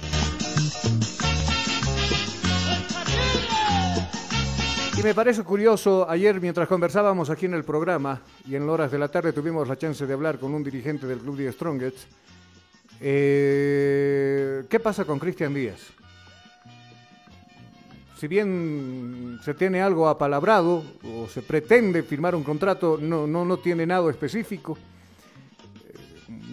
Y 4.98 5.02
me 5.02 5.14
parece 5.14 5.44
curioso, 5.44 6.08
ayer 6.11 6.40
mientras 6.40 6.66
conversábamos 6.66 7.30
aquí 7.30 7.46
en 7.46 7.54
el 7.54 7.64
programa 7.64 8.20
y 8.48 8.56
en 8.56 8.68
horas 8.68 8.90
de 8.90 8.98
la 8.98 9.08
tarde 9.08 9.32
tuvimos 9.32 9.68
la 9.68 9.76
chance 9.76 10.04
de 10.06 10.12
hablar 10.12 10.38
con 10.38 10.52
un 10.52 10.64
dirigente 10.64 11.06
del 11.06 11.20
club 11.20 11.37
de 11.37 11.52
Strongest, 11.52 11.98
eh, 13.00 14.64
¿qué 14.68 14.80
pasa 14.80 15.04
con 15.04 15.18
Cristian 15.18 15.54
Díaz? 15.54 15.80
Si 18.16 18.26
bien 18.26 19.38
se 19.44 19.54
tiene 19.54 19.80
algo 19.80 20.08
apalabrado 20.08 20.82
o 21.04 21.28
se 21.28 21.42
pretende 21.42 22.02
firmar 22.02 22.34
un 22.34 22.42
contrato, 22.42 22.98
no, 23.00 23.26
no, 23.26 23.44
no 23.44 23.58
tiene 23.58 23.87
nada 23.87 24.11
específico 24.11 24.76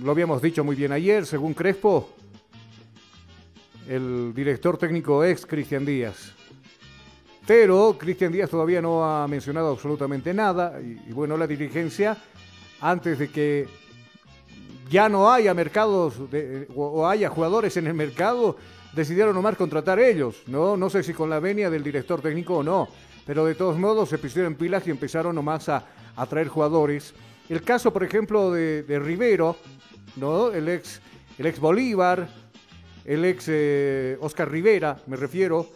lo 0.02 0.12
habíamos 0.12 0.42
dicho 0.42 0.64
muy 0.64 0.76
bien 0.76 0.92
ayer, 0.92 1.26
según 1.26 1.54
Crespo, 1.54 2.10
el 3.88 4.34
director 4.34 4.78
técnico 4.78 5.24
es 5.24 5.46
Cristian 5.46 5.86
Díaz. 5.86 6.34
Pero 7.48 7.96
Cristian 7.98 8.32
Díaz 8.32 8.50
todavía 8.50 8.82
no 8.82 9.06
ha 9.06 9.28
mencionado 9.28 9.72
absolutamente 9.72 10.34
nada 10.34 10.80
y, 10.82 11.12
bueno, 11.12 11.38
la 11.38 11.46
dirigencia, 11.46 12.18
antes 12.82 13.20
de 13.20 13.30
que 13.30 13.68
ya 14.90 15.10
no 15.10 15.32
haya 15.32 15.54
mercados 15.54 16.16
o, 16.76 17.08
haya 17.08 17.30
jugadores 17.30 17.78
en 17.78 17.88
el 17.88 17.94
mercado, 17.94 18.58
decidieron 18.94 19.36
nomás 19.36 19.56
contratar 19.58 20.00
ellos. 20.00 20.42
No, 20.48 20.76
no 20.76 20.90
sé 20.90 21.04
si 21.04 21.14
con 21.14 21.30
la 21.30 21.40
venia 21.40 21.70
del 21.70 21.84
director 21.84 22.22
técnico 22.22 22.58
o 22.58 22.64
no, 22.64 22.88
pero 23.28 23.46
de 23.46 23.54
todos 23.54 23.78
modos 23.78 24.10
se 24.10 24.18
pusieron 24.18 24.56
pilas 24.56 24.88
y 24.88 24.92
empezaron 24.92 25.36
nomás 25.36 25.70
a, 25.70 25.86
a 26.16 26.26
traer 26.26 26.48
jugadores. 26.48 27.14
El 27.48 27.62
caso, 27.62 27.94
por 27.94 28.04
ejemplo, 28.04 28.52
de, 28.52 28.82
de 28.82 28.98
Rivero, 28.98 29.56
¿no? 30.16 30.50
El 30.50 30.68
ex, 30.68 31.00
el 31.38 31.46
ex 31.46 31.60
Bolívar, 31.60 32.28
el 33.06 33.24
ex 33.24 33.46
eh, 33.50 34.18
Oscar 34.20 34.50
Rivera, 34.50 34.98
me 35.06 35.16
refiero, 35.16 35.70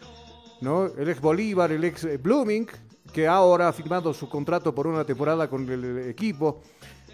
¿no? 0.62 0.86
El 0.86 1.10
ex 1.10 1.22
Bolívar, 1.22 1.72
el 1.72 1.84
ex 1.84 2.04
eh, 2.04 2.18
Blooming, 2.18 2.68
que 3.14 3.28
ahora 3.28 3.68
ha 3.68 3.74
firmado 3.74 4.14
su 4.14 4.30
contrato 4.30 4.74
por 4.74 4.88
una 4.88 5.04
temporada 5.04 5.50
con 5.50 5.70
el 5.70 6.10
equipo, 6.10 6.62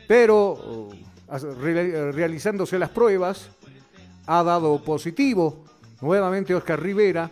pero 0.08 0.54
uh, 0.54 0.94
re 1.62 2.12
realizándose 2.12 2.78
las 2.78 2.90
pruebas, 2.90 3.50
ha 4.26 4.44
dado 4.44 4.84
positivo. 4.84 5.64
Nuevamente 6.02 6.54
Oscar 6.54 6.82
Rivera, 6.82 7.32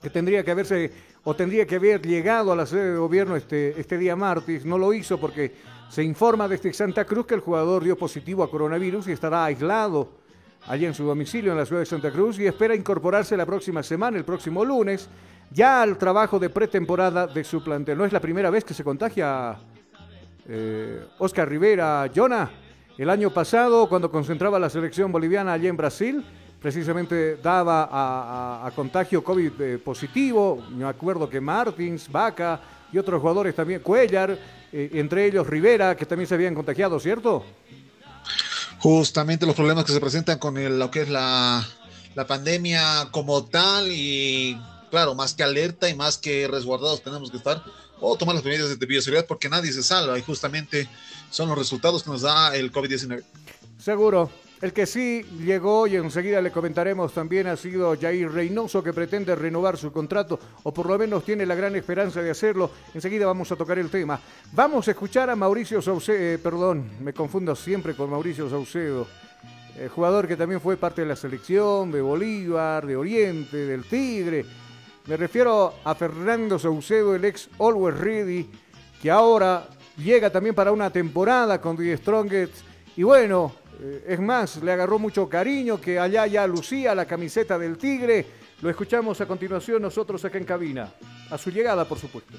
que 0.00 0.10
tendría 0.10 0.44
que 0.44 0.50
haberse 0.52 0.92
o 1.24 1.34
tendría 1.34 1.66
que 1.66 1.74
haber 1.74 2.06
llegado 2.06 2.52
a 2.52 2.56
la 2.56 2.66
sede 2.66 2.92
de 2.92 2.98
gobierno 2.98 3.34
este, 3.34 3.78
este 3.80 3.98
día 3.98 4.14
martes, 4.14 4.64
no 4.64 4.78
lo 4.78 4.94
hizo 4.94 5.18
porque 5.18 5.56
se 5.90 6.04
informa 6.04 6.46
desde 6.46 6.72
Santa 6.72 7.04
Cruz 7.04 7.26
que 7.26 7.34
el 7.34 7.40
jugador 7.40 7.82
dio 7.82 7.98
positivo 7.98 8.44
a 8.44 8.50
coronavirus 8.50 9.08
y 9.08 9.12
estará 9.12 9.44
aislado 9.44 10.25
allí 10.68 10.86
en 10.86 10.94
su 10.94 11.04
domicilio 11.04 11.52
en 11.52 11.58
la 11.58 11.66
ciudad 11.66 11.80
de 11.80 11.86
Santa 11.86 12.10
Cruz 12.10 12.38
y 12.38 12.46
espera 12.46 12.74
incorporarse 12.74 13.36
la 13.36 13.46
próxima 13.46 13.82
semana, 13.82 14.18
el 14.18 14.24
próximo 14.24 14.64
lunes, 14.64 15.08
ya 15.50 15.82
al 15.82 15.96
trabajo 15.96 16.38
de 16.38 16.50
pretemporada 16.50 17.26
de 17.26 17.44
su 17.44 17.62
plantel. 17.62 17.98
No 17.98 18.04
es 18.04 18.12
la 18.12 18.20
primera 18.20 18.50
vez 18.50 18.64
que 18.64 18.74
se 18.74 18.84
contagia 18.84 19.56
eh, 20.48 21.06
Oscar 21.18 21.48
Rivera, 21.48 22.10
Jonah. 22.14 22.50
El 22.98 23.10
año 23.10 23.30
pasado, 23.30 23.88
cuando 23.88 24.10
concentraba 24.10 24.58
la 24.58 24.70
selección 24.70 25.12
boliviana 25.12 25.52
allí 25.52 25.68
en 25.68 25.76
Brasil, 25.76 26.24
precisamente 26.60 27.36
daba 27.36 27.88
a, 28.66 28.70
contagio 28.74 29.22
COVID 29.22 29.60
eh, 29.60 29.78
positivo. 29.78 30.64
Me 30.74 30.84
acuerdo 30.84 31.28
que 31.28 31.40
Martins, 31.40 32.10
Vaca 32.10 32.60
y 32.92 32.98
otros 32.98 33.20
jugadores 33.20 33.54
también, 33.54 33.80
Cuellar, 33.80 34.38
eh, 34.72 34.90
entre 34.94 35.26
ellos 35.26 35.46
Rivera, 35.46 35.94
que 35.94 36.06
también 36.06 36.26
se 36.26 36.34
habían 36.34 36.54
contagiado, 36.54 36.98
¿cierto? 36.98 37.44
Justamente 38.78 39.46
los 39.46 39.54
problemas 39.54 39.84
que 39.84 39.92
se 39.92 40.00
presentan 40.00 40.38
con 40.38 40.58
el, 40.58 40.78
lo 40.78 40.90
que 40.90 41.02
es 41.02 41.08
la, 41.08 41.66
la 42.14 42.26
pandemia 42.26 43.08
como 43.10 43.44
tal 43.44 43.90
y 43.90 44.58
claro, 44.90 45.14
más 45.14 45.34
que 45.34 45.42
alerta 45.42 45.88
y 45.88 45.94
más 45.94 46.18
que 46.18 46.48
resguardados 46.48 47.02
tenemos 47.02 47.30
que 47.30 47.36
estar 47.36 47.62
o 48.00 48.16
tomar 48.16 48.34
las 48.34 48.44
medidas 48.44 48.78
de 48.78 48.86
bioseguridad 48.86 49.26
porque 49.26 49.48
nadie 49.48 49.72
se 49.72 49.82
salva 49.82 50.18
y 50.18 50.22
justamente 50.22 50.88
son 51.30 51.48
los 51.48 51.58
resultados 51.58 52.02
que 52.02 52.10
nos 52.10 52.22
da 52.22 52.54
el 52.54 52.72
COVID-19. 52.72 53.22
Seguro. 53.78 54.30
El 54.66 54.72
que 54.72 54.84
sí 54.84 55.22
llegó 55.22 55.86
y 55.86 55.94
enseguida 55.94 56.42
le 56.42 56.50
comentaremos 56.50 57.12
también 57.12 57.46
ha 57.46 57.56
sido 57.56 57.96
Jair 57.96 58.28
Reynoso 58.28 58.82
que 58.82 58.92
pretende 58.92 59.36
renovar 59.36 59.76
su 59.76 59.92
contrato 59.92 60.40
o 60.64 60.74
por 60.74 60.86
lo 60.86 60.98
menos 60.98 61.22
tiene 61.22 61.46
la 61.46 61.54
gran 61.54 61.76
esperanza 61.76 62.20
de 62.20 62.30
hacerlo. 62.32 62.72
Enseguida 62.92 63.26
vamos 63.26 63.52
a 63.52 63.54
tocar 63.54 63.78
el 63.78 63.90
tema. 63.90 64.18
Vamos 64.50 64.88
a 64.88 64.90
escuchar 64.90 65.30
a 65.30 65.36
Mauricio 65.36 65.80
Saucedo, 65.80 66.18
eh, 66.18 66.38
perdón, 66.38 66.90
me 67.00 67.12
confundo 67.12 67.54
siempre 67.54 67.94
con 67.94 68.10
Mauricio 68.10 68.50
Saucedo, 68.50 69.06
eh, 69.76 69.88
jugador 69.88 70.26
que 70.26 70.36
también 70.36 70.60
fue 70.60 70.76
parte 70.76 71.02
de 71.02 71.06
la 71.06 71.14
selección 71.14 71.92
de 71.92 72.00
Bolívar, 72.00 72.84
de 72.84 72.96
Oriente, 72.96 73.58
del 73.58 73.84
Tigre. 73.84 74.44
Me 75.06 75.16
refiero 75.16 75.74
a 75.84 75.94
Fernando 75.94 76.58
Saucedo, 76.58 77.14
el 77.14 77.24
ex 77.24 77.48
Always 77.60 77.96
Ready, 77.96 78.50
que 79.00 79.12
ahora 79.12 79.68
llega 79.96 80.28
también 80.28 80.56
para 80.56 80.72
una 80.72 80.90
temporada 80.90 81.60
con 81.60 81.76
The 81.76 81.96
Strongest. 81.98 82.66
Y 82.96 83.04
bueno, 83.04 83.52
eh, 83.80 84.04
es 84.08 84.20
más, 84.20 84.62
le 84.62 84.72
agarró 84.72 84.98
mucho 84.98 85.28
cariño, 85.28 85.80
que 85.80 85.98
allá 85.98 86.26
ya 86.26 86.46
lucía 86.46 86.94
la 86.94 87.04
camiseta 87.04 87.58
del 87.58 87.76
Tigre. 87.76 88.26
Lo 88.62 88.70
escuchamos 88.70 89.20
a 89.20 89.26
continuación 89.26 89.82
nosotros 89.82 90.24
acá 90.24 90.38
en 90.38 90.44
cabina. 90.44 90.92
A 91.30 91.36
su 91.36 91.50
llegada, 91.50 91.84
por 91.84 91.98
supuesto. 91.98 92.38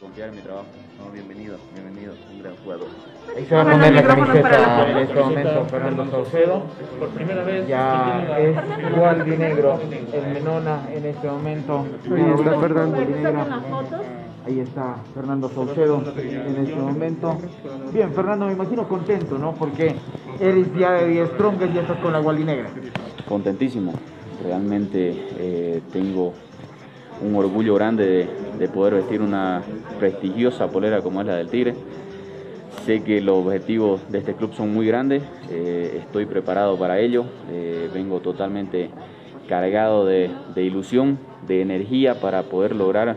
Confiar 0.00 0.30
en 0.30 0.36
mi 0.36 0.40
trabajo. 0.40 0.66
bienvenido, 1.12 1.58
bienvenido, 1.74 2.14
un 2.32 2.42
gran 2.42 2.56
jugador. 2.56 2.88
Ahí 3.36 3.46
se 3.46 3.54
va 3.54 3.62
a 3.62 3.72
poner 3.72 3.92
la 3.92 4.02
camiseta 4.02 4.90
en 4.90 4.98
este 4.98 5.14
momento 5.14 5.66
Fernando 5.66 6.10
Saucedo. 6.10 6.62
Por 6.98 7.08
primera 7.10 7.44
vez 7.44 7.68
ya 7.68 8.38
es 8.38 8.56
igual 8.90 9.24
de 9.24 9.36
negro 9.36 9.80
el 10.12 10.26
Menona 10.32 10.88
en 10.92 11.06
este 11.06 11.26
momento. 11.28 11.86
Fernando 12.60 13.00
Ahí 14.44 14.60
está 14.60 14.96
Fernando 15.14 15.48
Saucedo 15.48 16.02
en 16.16 16.56
este 16.66 16.74
momento. 16.74 17.38
Bien, 17.92 18.12
Fernando, 18.12 18.46
me 18.46 18.52
imagino 18.52 18.88
contento, 18.88 19.38
¿no? 19.38 19.52
Porque 19.54 19.94
eres 20.40 20.66
ya 20.76 20.92
de 20.92 21.08
10 21.08 21.36
troncas 21.36 21.70
y 21.70 21.74
ya 21.74 21.82
estás 21.82 21.98
con 21.98 22.12
la 22.12 22.18
gualinegra. 22.18 22.68
Contentísimo. 23.28 23.92
Realmente 24.44 25.14
eh, 25.38 25.82
tengo 25.92 26.32
un 27.22 27.36
orgullo 27.36 27.74
grande 27.74 28.28
de, 28.58 28.68
poder 28.68 28.94
vestir 28.94 29.20
una 29.20 29.62
prestigiosa 30.00 30.68
polera 30.68 31.00
como 31.02 31.20
es 31.20 31.26
la 31.26 31.36
del 31.36 31.48
Tigre. 31.48 31.74
Sé 32.84 33.02
que 33.04 33.20
los 33.20 33.46
objetivos 33.46 34.00
de 34.10 34.18
este 34.18 34.34
club 34.34 34.54
son 34.54 34.74
muy 34.74 34.86
grandes, 34.86 35.22
eh, 35.50 36.00
estoy 36.00 36.26
preparado 36.26 36.76
para 36.76 36.98
ello, 36.98 37.26
eh, 37.50 37.88
vengo 37.94 38.20
totalmente 38.20 38.90
cargado 39.48 40.06
de, 40.06 40.30
ilusión, 40.56 41.18
de 41.46 41.60
energía 41.60 42.20
para 42.20 42.44
poder 42.44 42.74
lograr 42.74 43.16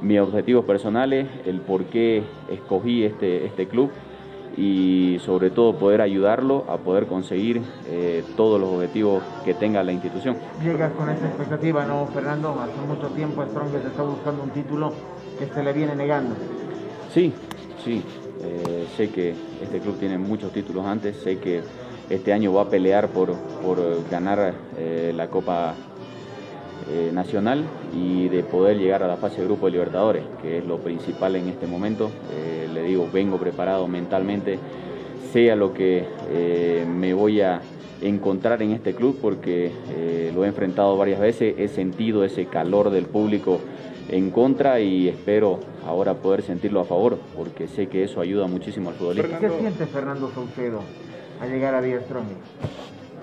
mis 0.00 0.20
objetivos 0.20 0.64
personales, 0.64 1.26
el 1.44 1.60
por 1.60 1.84
qué 1.84 2.22
escogí 2.50 3.04
este, 3.04 3.46
este 3.46 3.66
club 3.66 3.90
y 4.56 5.18
sobre 5.24 5.50
todo 5.50 5.78
poder 5.78 6.00
ayudarlo 6.00 6.64
a 6.68 6.78
poder 6.78 7.06
conseguir 7.06 7.62
eh, 7.86 8.24
todos 8.36 8.60
los 8.60 8.70
objetivos 8.70 9.22
que 9.44 9.54
tenga 9.54 9.82
la 9.84 9.92
institución. 9.92 10.36
Llegas 10.62 10.92
con 10.92 11.08
esa 11.08 11.26
expectativa, 11.26 11.84
¿no, 11.84 12.06
Fernando? 12.06 12.56
Hace 12.60 12.86
mucho 12.86 13.06
tiempo 13.14 13.44
Strongest 13.44 13.86
está 13.86 14.02
buscando 14.02 14.42
un 14.42 14.50
título 14.50 14.92
que 15.38 15.46
se 15.46 15.62
le 15.62 15.72
viene 15.72 15.94
negando. 15.94 16.34
Sí, 17.12 17.32
sí. 17.84 18.02
Eh, 18.42 18.86
sé 18.96 19.10
que 19.10 19.34
este 19.62 19.80
club 19.80 19.98
tiene 19.98 20.18
muchos 20.18 20.52
títulos 20.52 20.86
antes, 20.86 21.16
sé 21.16 21.38
que 21.38 21.60
este 22.08 22.32
año 22.32 22.52
va 22.52 22.62
a 22.62 22.68
pelear 22.68 23.08
por, 23.08 23.34
por 23.62 23.78
ganar 24.10 24.54
eh, 24.76 25.12
la 25.14 25.28
Copa 25.28 25.74
eh, 26.90 27.10
nacional 27.12 27.64
y 27.94 28.28
de 28.28 28.42
poder 28.42 28.78
llegar 28.78 29.02
a 29.02 29.08
la 29.08 29.16
fase 29.16 29.42
de 29.42 29.44
grupo 29.44 29.66
de 29.66 29.72
Libertadores, 29.72 30.24
que 30.40 30.58
es 30.58 30.64
lo 30.64 30.78
principal 30.78 31.36
en 31.36 31.48
este 31.48 31.66
momento. 31.66 32.10
Eh, 32.32 32.66
le 32.72 32.82
digo, 32.82 33.08
vengo 33.12 33.36
preparado 33.36 33.86
mentalmente, 33.88 34.58
sea 35.32 35.54
lo 35.54 35.74
que 35.74 36.06
eh, 36.30 36.86
me 36.88 37.12
voy 37.12 37.42
a 37.42 37.60
encontrar 38.00 38.62
en 38.62 38.70
este 38.70 38.94
club, 38.94 39.18
porque 39.20 39.70
lo 40.34 40.44
he 40.44 40.48
enfrentado 40.48 40.96
varias 40.96 41.20
veces, 41.20 41.56
he 41.58 41.68
sentido 41.68 42.24
ese 42.24 42.46
calor 42.46 42.90
del 42.90 43.06
público 43.06 43.60
en 44.08 44.30
contra 44.30 44.80
y 44.80 45.08
espero 45.08 45.58
ahora 45.84 46.14
poder 46.14 46.42
sentirlo 46.42 46.80
a 46.80 46.84
favor, 46.84 47.18
porque 47.36 47.68
sé 47.68 47.88
que 47.88 48.04
eso 48.04 48.20
ayuda 48.20 48.46
muchísimo 48.46 48.90
al 48.90 48.96
futbolista. 48.96 49.38
¿Qué 49.38 49.50
siente 49.50 49.84
Fernando 49.86 50.30
Saucedo 50.30 50.80
al 51.40 51.50
llegar 51.50 51.74
a 51.74 51.82
Díaz 51.82 52.04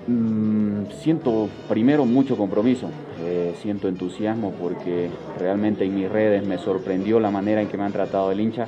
Mm, 0.08 0.92
siento 0.92 1.50
primero 1.68 2.06
mucho 2.06 2.38
compromiso, 2.38 2.92
eh, 3.24 3.56
siento 3.60 3.88
entusiasmo 3.88 4.52
porque 4.52 5.10
realmente 5.40 5.84
en 5.84 5.96
mis 5.96 6.12
redes 6.12 6.46
me 6.46 6.60
sorprendió 6.60 7.20
la 7.20 7.32
manera 7.32 7.60
en 7.60 7.68
que 7.68 7.76
me 7.76 7.86
han 7.86 7.92
tratado 7.92 8.32
el 8.32 8.40
hincha, 8.40 8.68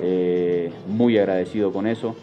eh, 0.00 0.72
muy 0.88 1.18
agradecido 1.18 1.72
con 1.72 1.86
eso, 1.86 2.16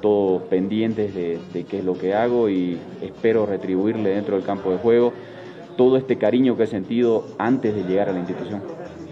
todos 0.00 0.42
pendientes 0.42 1.14
de, 1.14 1.38
qué 1.68 1.78
es 1.78 1.84
lo 1.84 1.96
que 1.96 2.12
hago 2.12 2.48
y 2.48 2.76
espero 3.02 3.46
retribuirle 3.46 4.10
dentro 4.10 4.34
del 4.34 4.44
campo 4.44 4.72
de 4.72 4.78
juego 4.78 5.12
todo 5.76 5.96
este 5.96 6.18
cariño 6.18 6.56
que 6.56 6.64
he 6.64 6.66
sentido 6.66 7.24
antes 7.38 7.72
de 7.72 7.84
llegar 7.84 8.08
a 8.08 8.12
la 8.12 8.18
institución. 8.18 8.62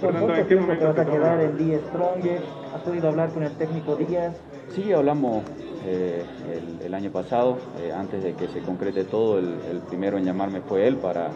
¿en 0.02 0.46
qué 0.46 0.56
momento 0.56 0.80
te 0.80 0.92
vas 0.92 0.98
a 0.98 1.04
quedar 1.10 1.40
en 1.40 1.58
Díaz 1.58 1.82
Strongest? 1.88 2.44
¿Has 2.74 2.82
podido 2.82 3.08
hablar 3.08 3.30
con 3.30 3.44
el 3.44 3.52
técnico 3.52 3.94
Díaz? 3.94 4.34
Sí, 4.74 4.92
hablamos 4.92 5.44
eh, 5.86 6.22
el, 6.84 6.94
año 6.94 7.10
pasado, 7.10 7.58
eh, 7.80 7.92
antes 7.92 8.22
de 8.22 8.34
que 8.34 8.48
se 8.48 8.60
concrete 8.60 9.04
todo, 9.04 9.38
el, 9.38 9.80
primero 9.88 10.18
en 10.18 10.24
llamarme 10.24 10.60
fue 10.60 10.86
él 10.86 10.96
para 10.96 11.30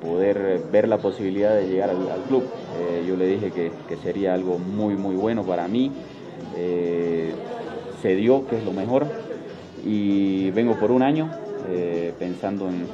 poder 0.00 0.62
ver 0.70 0.86
la 0.86 0.98
posibilidad 0.98 1.54
de 1.54 1.66
llegar 1.66 1.90
al, 1.90 2.22
club. 2.28 2.44
Eh, 2.78 3.04
yo 3.06 3.16
le 3.16 3.26
dije 3.26 3.50
que, 3.50 3.96
sería 4.02 4.34
algo 4.34 4.58
muy, 4.58 4.94
muy 4.94 5.16
bueno 5.16 5.42
para 5.42 5.66
mí. 5.66 5.90
se 8.02 8.14
dio, 8.14 8.46
que 8.46 8.58
es 8.58 8.64
lo 8.64 8.72
mejor, 8.72 9.06
y 9.84 10.50
vengo 10.50 10.74
por 10.78 10.90
un 10.90 11.02
año 11.02 11.30
pensando 12.18 12.68
en 12.68 12.86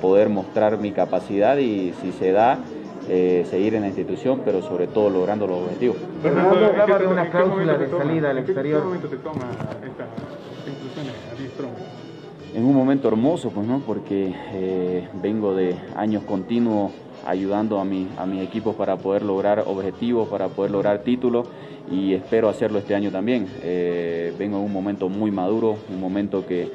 poder 0.00 0.28
mostrar 0.28 0.78
mi 0.78 0.92
capacidad 0.92 1.56
y 1.58 1.92
si 2.00 2.12
se 2.12 2.32
da, 2.32 2.58
eh, 3.12 3.44
seguir 3.50 3.74
en 3.74 3.80
la 3.80 3.88
institución, 3.88 4.42
pero 4.44 4.62
sobre 4.62 4.86
todo 4.86 5.10
logrando 5.10 5.44
los 5.44 5.64
objetivos. 5.64 5.96
Fernando 6.22 6.64
hablaba 6.64 6.96
de 6.96 7.06
una 7.08 7.28
cláusula 7.28 7.76
de 7.76 7.90
salida 7.90 8.30
al 8.30 8.38
exterior. 8.38 8.76
¿En 8.76 8.82
qué 8.82 8.86
momento 8.86 9.08
te 9.08 9.16
toma 9.16 9.50
esta, 9.84 10.06
inclusión 10.70 11.06
a 11.08 12.56
En 12.56 12.64
un 12.64 12.72
momento 12.72 13.08
hermoso, 13.08 13.50
pues 13.50 13.66
no, 13.66 13.80
porque 13.80 14.32
eh, 14.52 15.08
vengo 15.14 15.56
de 15.56 15.74
años 15.96 16.22
continuos 16.22 16.92
ayudando 17.26 17.80
a, 17.80 17.84
mi, 17.84 18.06
a 18.16 18.26
mis 18.26 18.44
equipos 18.44 18.76
para 18.76 18.96
poder 18.96 19.24
lograr 19.24 19.64
objetivos, 19.66 20.28
para 20.28 20.46
poder 20.46 20.70
lograr 20.70 21.00
títulos 21.00 21.48
y 21.90 22.14
espero 22.14 22.48
hacerlo 22.48 22.78
este 22.78 22.94
año 22.94 23.10
también. 23.10 23.48
Eh, 23.64 24.32
vengo 24.38 24.58
en 24.58 24.62
un 24.62 24.72
momento 24.72 25.08
muy 25.08 25.32
maduro, 25.32 25.78
un 25.88 26.00
momento 26.00 26.46
que 26.46 26.70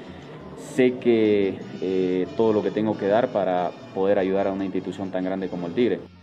sé 0.57 0.95
que 0.95 2.27
todo 2.35 2.51
lo 2.51 2.61
que 2.61 2.71
tengo 2.71 2.97
que 2.97 3.07
dar 3.07 3.29
para 3.29 3.71
poder 3.93 4.19
ayudar 4.19 4.47
a 4.47 4.51
una 4.51 4.65
institución 4.65 5.11
tan 5.11 5.23
grande 5.23 5.47
como 5.47 5.67
el 5.67 5.73
Tigre. 5.73 6.14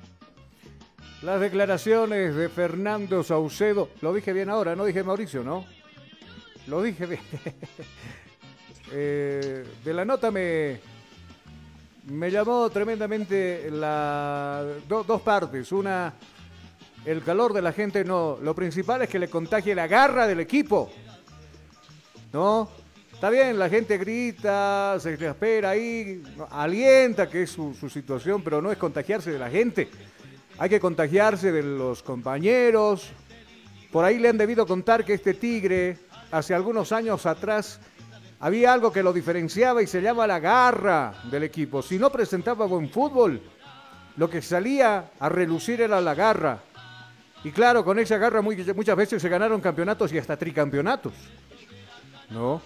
Las 1.22 1.40
declaraciones 1.40 2.34
de 2.34 2.48
Fernando 2.48 3.22
Saucedo. 3.22 3.90
Lo 4.00 4.12
dije 4.12 4.32
bien 4.32 4.50
ahora, 4.50 4.74
no 4.74 4.84
dije 4.84 5.04
Mauricio, 5.04 5.44
¿no? 5.44 5.64
Lo 6.66 6.82
dije 6.82 7.06
bien. 7.06 7.20
Eh, 8.94 9.64
de 9.82 9.94
la 9.94 10.04
nota 10.04 10.30
me, 10.30 10.78
me 12.04 12.30
llamó 12.30 12.68
tremendamente 12.68 13.70
la, 13.70 14.62
dos 14.86 15.22
partes. 15.22 15.72
Una, 15.72 16.12
el 17.06 17.22
calor 17.22 17.54
de 17.54 17.62
la 17.62 17.72
gente, 17.72 18.04
no. 18.04 18.36
Lo 18.42 18.54
principal 18.54 19.00
es 19.00 19.08
que 19.08 19.18
le 19.18 19.28
contagie 19.28 19.74
la 19.74 19.86
garra 19.86 20.26
del 20.26 20.40
equipo. 20.40 20.92
¿No? 22.34 22.68
Está 23.14 23.30
bien, 23.30 23.58
la 23.58 23.70
gente 23.70 23.96
grita, 23.96 24.98
se 25.00 25.14
espera 25.14 25.70
ahí, 25.70 26.22
alienta, 26.50 27.30
que 27.30 27.44
es 27.44 27.50
su, 27.50 27.72
su 27.72 27.88
situación, 27.88 28.42
pero 28.42 28.60
no 28.60 28.70
es 28.70 28.76
contagiarse 28.76 29.32
de 29.32 29.38
la 29.38 29.48
gente 29.48 29.88
hay 30.62 30.68
que 30.68 30.78
contagiarse 30.78 31.50
de 31.50 31.60
los 31.60 32.04
compañeros. 32.04 33.10
Por 33.90 34.04
ahí 34.04 34.20
le 34.20 34.28
han 34.28 34.38
debido 34.38 34.64
contar 34.64 35.04
que 35.04 35.14
este 35.14 35.34
Tigre, 35.34 35.98
hace 36.30 36.54
algunos 36.54 36.92
años 36.92 37.26
atrás, 37.26 37.80
había 38.38 38.72
algo 38.72 38.92
que 38.92 39.02
lo 39.02 39.12
diferenciaba 39.12 39.82
y 39.82 39.88
se 39.88 40.00
llama 40.00 40.24
la 40.24 40.38
garra 40.38 41.14
del 41.32 41.42
equipo. 41.42 41.82
Si 41.82 41.98
no 41.98 42.12
presentaba 42.12 42.66
buen 42.66 42.88
fútbol, 42.88 43.42
lo 44.16 44.30
que 44.30 44.40
salía 44.40 45.10
a 45.18 45.28
relucir 45.28 45.80
era 45.80 46.00
la 46.00 46.14
garra. 46.14 46.60
Y 47.42 47.50
claro, 47.50 47.84
con 47.84 47.98
esa 47.98 48.16
garra 48.18 48.40
muchas 48.40 48.96
veces 48.96 49.20
se 49.20 49.28
ganaron 49.28 49.60
campeonatos 49.60 50.12
y 50.12 50.18
hasta 50.18 50.36
tricampeonatos. 50.36 51.12
¿No? 52.30 52.62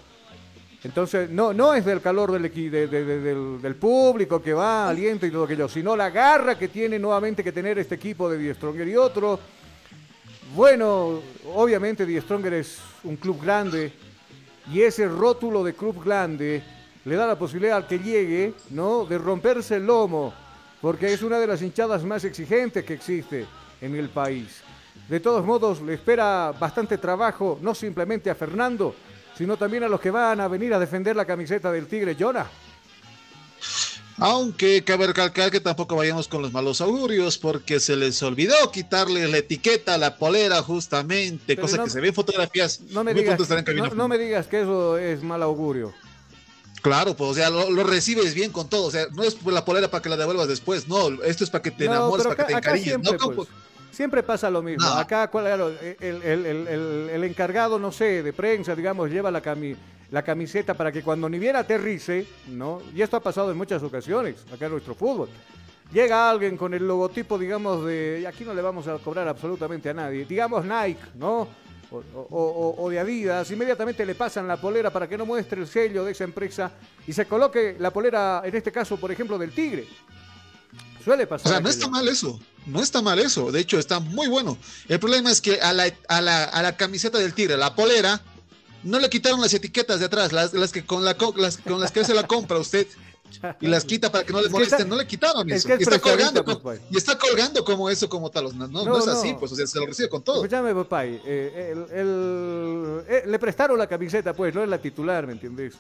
Entonces, 0.86 1.28
no, 1.28 1.52
no 1.52 1.74
es 1.74 1.84
del 1.84 2.00
calor 2.00 2.30
del, 2.30 3.74
público 3.74 4.40
que 4.40 4.52
va, 4.54 4.88
aliento 4.88 5.26
y 5.26 5.32
todo 5.32 5.42
aquello, 5.42 5.68
sino 5.68 5.96
la 5.96 6.10
garra 6.10 6.56
que 6.56 6.68
tiene 6.68 6.96
nuevamente 6.96 7.42
que 7.42 7.50
tener 7.50 7.76
este 7.80 7.96
equipo 7.96 8.30
de 8.30 8.38
Die 8.38 8.54
Stronger 8.54 8.86
y 8.86 8.94
otro. 8.94 9.40
Bueno, 10.54 11.20
obviamente 11.52 12.06
Die 12.06 12.20
Stronger 12.20 12.54
es 12.54 12.78
un 13.02 13.16
club 13.16 13.42
grande 13.42 13.92
y 14.72 14.80
ese 14.82 15.08
rótulo 15.08 15.64
de 15.64 15.74
club 15.74 16.04
grande 16.04 16.62
le 17.04 17.16
da 17.16 17.26
la 17.26 17.36
posibilidad 17.36 17.78
al 17.78 17.88
que 17.88 17.98
llegue, 17.98 18.54
¿no? 18.70 19.06
De 19.06 19.18
romperse 19.18 19.76
el 19.76 19.86
lomo, 19.86 20.32
porque 20.80 21.12
es 21.12 21.20
una 21.22 21.40
de 21.40 21.48
las 21.48 21.62
hinchadas 21.62 22.04
más 22.04 22.22
exigentes 22.22 22.84
que 22.84 22.94
existe 22.94 23.44
en 23.80 23.96
el 23.96 24.08
país. 24.08 24.62
De 25.08 25.18
todos 25.18 25.44
modos, 25.44 25.82
le 25.82 25.94
espera 25.94 26.54
bastante 26.56 26.96
trabajo, 26.96 27.58
no 27.60 27.74
simplemente 27.74 28.30
a 28.30 28.36
Fernando, 28.36 28.94
sino 29.36 29.56
también 29.56 29.84
a 29.84 29.88
los 29.88 30.00
que 30.00 30.10
van 30.10 30.40
a 30.40 30.48
venir 30.48 30.72
a 30.74 30.78
defender 30.78 31.16
la 31.16 31.24
camiseta 31.24 31.70
del 31.70 31.86
Tigre. 31.86 32.16
Jonah. 32.18 32.46
Aunque 34.18 34.82
cabe 34.82 35.08
recalcar 35.08 35.50
que 35.50 35.60
tampoco 35.60 35.94
vayamos 35.94 36.26
con 36.26 36.40
los 36.40 36.50
malos 36.50 36.80
augurios 36.80 37.36
porque 37.36 37.80
se 37.80 37.96
les 37.96 38.22
olvidó 38.22 38.54
quitarle 38.72 39.28
la 39.28 39.38
etiqueta 39.38 39.94
a 39.94 39.98
la 39.98 40.16
polera 40.16 40.62
justamente, 40.62 41.54
cosa 41.56 41.84
que 41.84 41.90
se 41.90 42.00
ve 42.00 42.08
en 42.08 42.14
fotografías. 42.14 42.80
No 42.80 43.04
me, 43.04 43.12
digas, 43.12 43.38
no, 43.94 44.08
me 44.08 44.16
digas 44.16 44.46
que 44.46 44.62
eso 44.62 44.96
es 44.96 45.22
mal 45.22 45.42
augurio. 45.42 45.92
Claro, 46.80 47.14
pues 47.14 47.30
o 47.30 47.34
sea, 47.34 47.50
lo, 47.50 47.84
recibes 47.84 48.32
bien 48.32 48.52
con 48.52 48.68
todo, 48.68 48.84
o 48.84 48.90
sea, 48.90 49.06
no 49.12 49.22
es 49.22 49.36
la 49.44 49.64
polera 49.64 49.90
para 49.90 50.02
que 50.02 50.08
la 50.08 50.16
devuelvas 50.16 50.48
después, 50.48 50.88
no, 50.88 51.22
esto 51.24 51.44
es 51.44 51.50
para 51.50 51.62
que 51.62 51.72
te 51.72 51.86
enamores, 51.86 52.26
para 52.26 52.36
que 52.36 52.52
te 52.52 52.58
encariñes, 52.58 52.98
no, 53.00 53.16
pues, 53.34 53.48
Siempre 53.96 54.22
pasa 54.22 54.50
lo 54.50 54.62
mismo. 54.62 54.86
Acá 54.88 55.30
el, 56.02 57.24
encargado, 57.24 57.78
no 57.78 57.90
sé, 57.90 58.22
de 58.22 58.34
prensa, 58.34 58.76
digamos, 58.76 59.08
lleva 59.08 59.30
la, 59.30 59.42
la 60.10 60.22
camiseta 60.22 60.74
para 60.74 60.92
que 60.92 61.02
cuando 61.02 61.30
ni 61.30 61.38
bien 61.38 61.56
aterrice, 61.56 62.26
¿no? 62.48 62.82
Y 62.94 63.00
esto 63.00 63.16
ha 63.16 63.20
pasado 63.20 63.50
en 63.50 63.56
muchas 63.56 63.82
ocasiones 63.82 64.44
acá 64.52 64.66
en 64.66 64.72
nuestro 64.72 64.94
fútbol. 64.94 65.30
llega 65.90 66.28
alguien 66.28 66.58
con 66.58 66.74
el 66.74 66.86
logotipo, 66.86 67.38
digamos, 67.38 67.86
de. 67.86 68.26
Aquí 68.28 68.44
no 68.44 68.52
le 68.52 68.60
vamos 68.60 68.86
a 68.86 68.98
cobrar 68.98 69.28
absolutamente 69.28 69.88
a 69.88 69.94
nadie. 69.94 70.26
Digamos 70.26 70.66
Nike, 70.66 71.00
¿no? 71.14 71.48
O, 71.90 72.88
de 72.90 72.98
Adidas, 72.98 73.50
inmediatamente 73.50 74.04
le 74.04 74.14
pasan 74.14 74.46
la 74.46 74.60
polera 74.60 74.90
para 74.90 75.08
que 75.08 75.16
no 75.16 75.24
muestre 75.24 75.62
el 75.62 75.66
sello 75.66 76.04
de 76.04 76.12
esa 76.12 76.24
empresa 76.24 76.70
y 77.06 77.14
se 77.14 77.24
coloque 77.24 77.76
la 77.78 77.90
polera, 77.90 78.42
en 78.44 78.54
este 78.56 78.70
caso, 78.70 78.98
por 78.98 79.10
ejemplo, 79.10 79.38
del 79.38 79.52
Tigre. 79.52 79.86
Suele 81.02 81.26
pasar. 81.26 81.46
O 81.46 81.50
sea, 81.54 81.60
no 81.62 81.70
está 81.70 81.88
mal 81.88 82.06
eso. 82.06 82.38
No 82.66 82.82
está 82.82 83.00
mal 83.00 83.18
eso. 83.18 83.52
De 83.52 83.60
hecho, 83.60 83.78
está 83.78 84.00
muy 84.00 84.28
bueno. 84.28 84.58
El 84.88 84.98
problema 84.98 85.30
es 85.30 85.40
que 85.40 85.60
a 85.60 85.72
la, 85.72 85.92
a 86.08 86.20
la, 86.20 86.44
a 86.44 86.62
la 86.62 86.76
camiseta 86.76 87.18
del 87.18 87.32
Tigre, 87.32 87.56
la 87.56 87.74
polera, 87.74 88.20
no 88.82 88.98
le 88.98 89.08
quitaron 89.08 89.40
las 89.40 89.54
etiquetas 89.54 90.00
de 90.00 90.06
atrás, 90.06 90.32
las, 90.32 90.52
las 90.52 90.72
que 90.72 90.84
con, 90.84 91.04
la, 91.04 91.16
las, 91.36 91.58
con 91.58 91.80
las 91.80 91.92
que 91.92 92.04
se 92.04 92.14
la 92.14 92.26
compra 92.26 92.58
usted. 92.58 92.86
y 93.60 93.66
las 93.66 93.84
quita 93.84 94.10
para 94.10 94.24
que 94.24 94.32
no 94.32 94.40
les 94.40 94.50
molesten. 94.50 94.88
no 94.88 94.96
le 94.96 95.06
quitaron 95.06 95.50
eso. 95.50 95.68
y, 95.68 95.82
está 95.82 95.98
colgando 95.98 96.44
como, 96.44 96.72
y 96.90 96.96
está 96.96 97.18
colgando 97.18 97.64
como 97.64 97.90
eso, 97.90 98.08
como 98.08 98.30
tal. 98.30 98.56
No, 98.56 98.68
no, 98.68 98.98
es 98.98 99.08
así, 99.08 99.34
pues, 99.38 99.52
o 99.52 99.56
sea, 99.56 99.66
se 99.66 99.78
lo 99.78 99.86
recibe 99.86 100.08
con 100.08 100.22
todo. 100.22 100.36
Escúchame, 100.36 100.74
papá. 100.74 101.04
Eh, 101.04 101.22
eh, 101.24 103.22
le 103.26 103.38
prestaron 103.38 103.78
la 103.78 103.86
camiseta, 103.86 104.32
pues, 104.32 104.54
no 104.54 104.62
es 104.62 104.68
la 104.68 104.78
titular, 104.78 105.26
¿me 105.26 105.32
entiendes? 105.32 105.74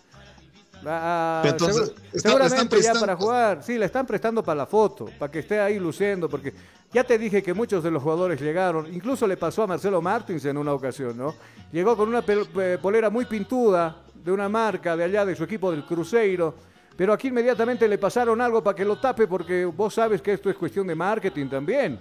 Entonces, 1.44 1.92
seguramente 2.14 2.80
ya 2.80 2.94
para 2.94 3.16
jugar, 3.16 3.62
sí, 3.62 3.76
le 3.76 3.86
están 3.86 4.06
prestando 4.06 4.42
para 4.42 4.58
la 4.58 4.66
foto, 4.66 5.06
para 5.18 5.30
que 5.30 5.40
esté 5.40 5.60
ahí 5.60 5.78
luciendo, 5.78 6.28
porque 6.28 6.52
ya 6.92 7.04
te 7.04 7.18
dije 7.18 7.42
que 7.42 7.52
muchos 7.52 7.82
de 7.82 7.90
los 7.90 8.02
jugadores 8.02 8.40
llegaron, 8.40 8.92
incluso 8.94 9.26
le 9.26 9.36
pasó 9.36 9.64
a 9.64 9.66
Marcelo 9.66 10.00
Martins 10.00 10.44
en 10.44 10.56
una 10.56 10.72
ocasión, 10.72 11.16
¿no? 11.16 11.34
Llegó 11.72 11.96
con 11.96 12.08
una 12.08 12.22
polera 12.22 13.10
muy 13.10 13.24
pintuda 13.24 13.96
de 14.14 14.30
una 14.32 14.48
marca 14.48 14.96
de 14.96 15.04
allá 15.04 15.24
de 15.24 15.34
su 15.34 15.44
equipo 15.44 15.70
del 15.70 15.84
Cruzeiro 15.84 16.54
pero 16.96 17.12
aquí 17.12 17.28
inmediatamente 17.28 17.86
le 17.86 17.98
pasaron 17.98 18.40
algo 18.40 18.62
para 18.62 18.74
que 18.74 18.84
lo 18.84 18.98
tape 18.98 19.26
porque 19.26 19.66
vos 19.66 19.94
sabes 19.94 20.22
que 20.22 20.32
esto 20.32 20.48
es 20.48 20.56
cuestión 20.56 20.86
de 20.86 20.94
marketing 20.94 21.46
también. 21.48 22.00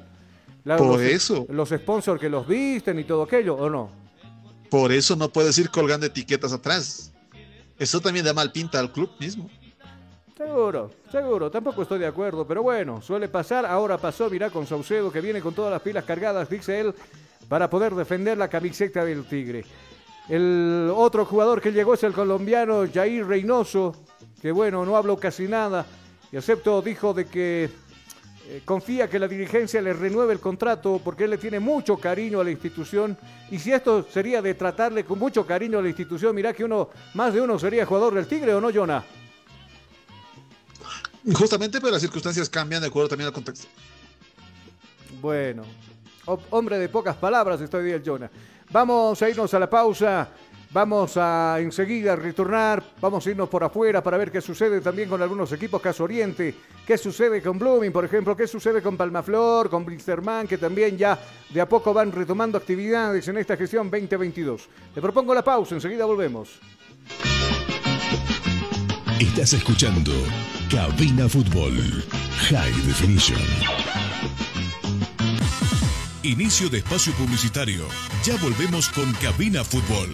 Por 0.64 1.04
eso. 1.04 1.46
Los 1.50 1.70
sponsors 1.70 2.20
que 2.20 2.30
los 2.30 2.48
visten 2.48 2.98
y 3.00 3.04
todo 3.04 3.24
aquello, 3.24 3.56
¿o 3.56 3.70
no? 3.70 3.90
Por 4.70 4.92
eso 4.92 5.16
no 5.16 5.30
puedes 5.30 5.58
ir 5.58 5.70
colgando 5.70 6.06
etiquetas 6.06 6.54
atrás. 6.54 7.12
Eso 7.78 8.00
también 8.00 8.26
da 8.26 8.34
mal 8.34 8.52
pinta 8.52 8.80
al 8.80 8.92
club 8.92 9.12
mismo. 9.20 9.50
Seguro, 10.38 10.92
seguro, 11.12 11.50
tampoco 11.50 11.84
estoy 11.84 12.00
de 12.00 12.08
acuerdo, 12.08 12.46
pero 12.46 12.62
bueno, 12.62 13.02
suele 13.02 13.30
pasar. 13.30 13.66
Ahora 13.66 13.98
pasó, 13.98 14.30
mirá, 14.30 14.50
con 14.50 14.68
Saucedo 14.68 15.12
que 15.12 15.22
viene 15.22 15.42
con 15.42 15.54
todas 15.54 15.72
las 15.72 15.82
pilas 15.82 16.04
cargadas, 16.04 16.50
dice 16.50 16.80
él, 16.80 16.94
para 17.48 17.70
poder 17.70 17.96
defender 17.96 18.38
la 18.38 18.50
camiseta 18.50 19.06
del 19.06 19.26
Tigre. 19.26 19.64
El 20.28 20.92
otro 20.94 21.24
jugador 21.26 21.62
que 21.62 21.72
llegó 21.72 21.94
es 21.94 22.04
el 22.04 22.12
colombiano 22.12 22.84
Jair 22.92 23.26
Reynoso, 23.26 23.96
que 24.42 24.52
bueno, 24.52 24.86
no 24.86 24.98
habló 24.98 25.18
casi 25.18 25.48
nada, 25.48 25.86
y 26.32 26.38
excepto 26.38 26.82
dijo 26.82 27.14
de 27.14 27.28
que 27.28 27.70
eh, 28.48 28.62
confía 28.64 29.10
que 29.10 29.18
la 29.18 29.28
dirigencia 29.28 29.82
le 29.82 29.92
renueve 29.94 30.34
el 30.34 30.40
contrato 30.40 31.02
porque 31.04 31.24
él 31.24 31.32
le 31.32 31.38
tiene 31.38 31.60
mucho 31.60 31.98
cariño 31.98 32.40
a 32.40 32.44
la 32.44 32.52
institución, 32.52 33.18
y 33.50 33.58
si 33.58 33.72
esto 33.72 34.06
sería 34.12 34.42
de 34.42 34.54
tratarle 34.54 35.04
con 35.04 35.18
mucho 35.18 35.46
cariño 35.46 35.80
a 35.80 35.82
la 35.82 35.88
institución, 35.88 36.36
mirá 36.36 36.54
que 36.54 36.64
uno, 36.64 36.90
más 37.16 37.34
de 37.34 37.42
uno 37.42 37.58
sería 37.58 37.86
jugador 37.86 38.14
del 38.14 38.28
Tigre 38.28 38.54
o 38.54 38.62
no, 38.62 38.72
Jonah. 38.72 39.04
Justamente, 41.34 41.80
pero 41.82 41.94
las 41.94 42.02
circunstancias 42.02 42.48
cambian 42.48 42.82
de 42.82 42.88
acuerdo 42.88 43.10
también 43.10 43.28
al 43.28 43.34
contexto. 43.34 43.68
Bueno, 45.20 45.64
hombre 46.52 46.78
de 46.78 46.88
pocas 46.88 47.16
palabras 47.16 47.60
estoy 47.62 47.92
el 47.92 48.04
Jonah. 48.06 48.30
Vamos 48.70 49.20
a 49.22 49.30
irnos 49.30 49.52
a 49.56 49.60
la 49.60 49.70
pausa. 49.70 50.30
Vamos 50.76 51.16
a 51.16 51.56
enseguida 51.62 52.18
retornar, 52.18 52.84
vamos 53.00 53.26
a 53.26 53.30
irnos 53.30 53.48
por 53.48 53.64
afuera 53.64 54.04
para 54.04 54.18
ver 54.18 54.30
qué 54.30 54.42
sucede 54.42 54.82
también 54.82 55.08
con 55.08 55.22
algunos 55.22 55.50
equipos 55.54 55.82
Caso 55.82 56.04
Oriente, 56.04 56.54
qué 56.86 56.98
sucede 56.98 57.42
con 57.42 57.58
Blooming, 57.58 57.94
por 57.94 58.04
ejemplo, 58.04 58.36
qué 58.36 58.46
sucede 58.46 58.82
con 58.82 58.98
Palmaflor, 58.98 59.70
con 59.70 59.86
Blisterman, 59.86 60.50
que 60.50 60.58
también 60.58 60.98
ya 60.98 61.18
de 61.50 61.62
a 61.62 61.70
poco 61.70 61.94
van 61.94 62.12
retomando 62.12 62.58
actividades 62.58 63.26
en 63.30 63.38
esta 63.38 63.56
gestión 63.56 63.90
2022. 63.90 64.68
Le 64.94 65.02
propongo 65.02 65.34
la 65.34 65.46
pausa, 65.46 65.76
enseguida 65.76 66.04
volvemos. 66.04 66.60
Estás 69.18 69.54
escuchando 69.54 70.12
Cabina 70.70 71.30
Fútbol 71.30 71.74
High 72.50 72.82
Definition. 72.86 73.40
Inicio 76.24 76.70
de 76.70 76.80
espacio 76.80 77.14
publicitario. 77.14 77.86
Ya 78.26 78.36
volvemos 78.42 78.90
con 78.90 79.10
Cabina 79.22 79.64
Fútbol. 79.64 80.14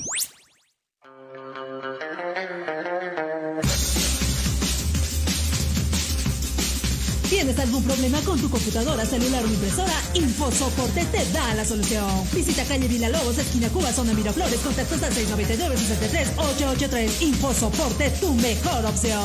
¿Tienes 7.51 7.67
algún 7.67 7.83
problema 7.83 8.21
con 8.21 8.39
tu 8.39 8.49
computadora, 8.49 9.05
celular 9.05 9.43
o 9.43 9.47
impresora? 9.47 9.91
InfoSoporte 10.13 11.03
te 11.03 11.25
da 11.33 11.53
la 11.53 11.65
solución. 11.65 12.07
Visita 12.31 12.63
calle 12.63 12.87
Vila 12.87 13.09
Lobos, 13.09 13.37
esquina 13.37 13.67
Cuba, 13.67 13.91
zona 13.91 14.13
Miraflores, 14.13 14.61
contactos 14.61 15.03
al 15.03 15.11
699-63-883. 15.11 17.21
InfoSoporte, 17.23 18.09
tu 18.21 18.33
mejor 18.35 18.85
opción. 18.85 19.19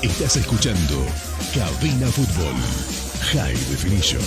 Estás 0.00 0.36
escuchando 0.36 1.04
Cabina 1.52 2.06
Fútbol 2.06 2.54
High 3.32 3.52
Definition. 3.52 4.22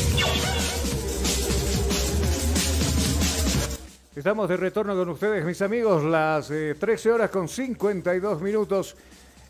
Estamos 4.15 4.49
de 4.49 4.57
retorno 4.57 4.95
con 4.95 5.09
ustedes, 5.09 5.43
mis 5.45 5.63
amigos, 5.63 6.03
las 6.03 6.49
13 6.49 7.09
eh, 7.09 7.11
horas 7.11 7.31
con 7.31 7.47
52 7.47 8.39
minutos 8.39 8.95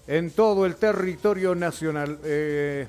en 0.07 0.31
todo 0.31 0.65
el 0.65 0.75
territorio 0.75 1.55
nacional. 1.55 2.19
Eh, 2.23 2.87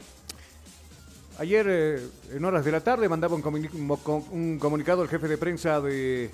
ayer, 1.39 1.67
eh, 1.69 2.07
en 2.35 2.45
horas 2.45 2.65
de 2.65 2.73
la 2.73 2.81
tarde, 2.81 3.09
mandaba 3.09 3.35
un, 3.35 4.59
comunicado 4.59 5.03
al 5.03 5.09
jefe 5.09 5.29
de 5.29 5.39
prensa 5.39 5.81
de, 5.81 6.31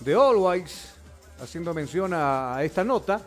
de 0.00 0.14
Always, 0.14 0.94
haciendo 1.40 1.74
mención 1.74 2.12
a, 2.14 2.58
esta 2.62 2.84
nota. 2.84 3.20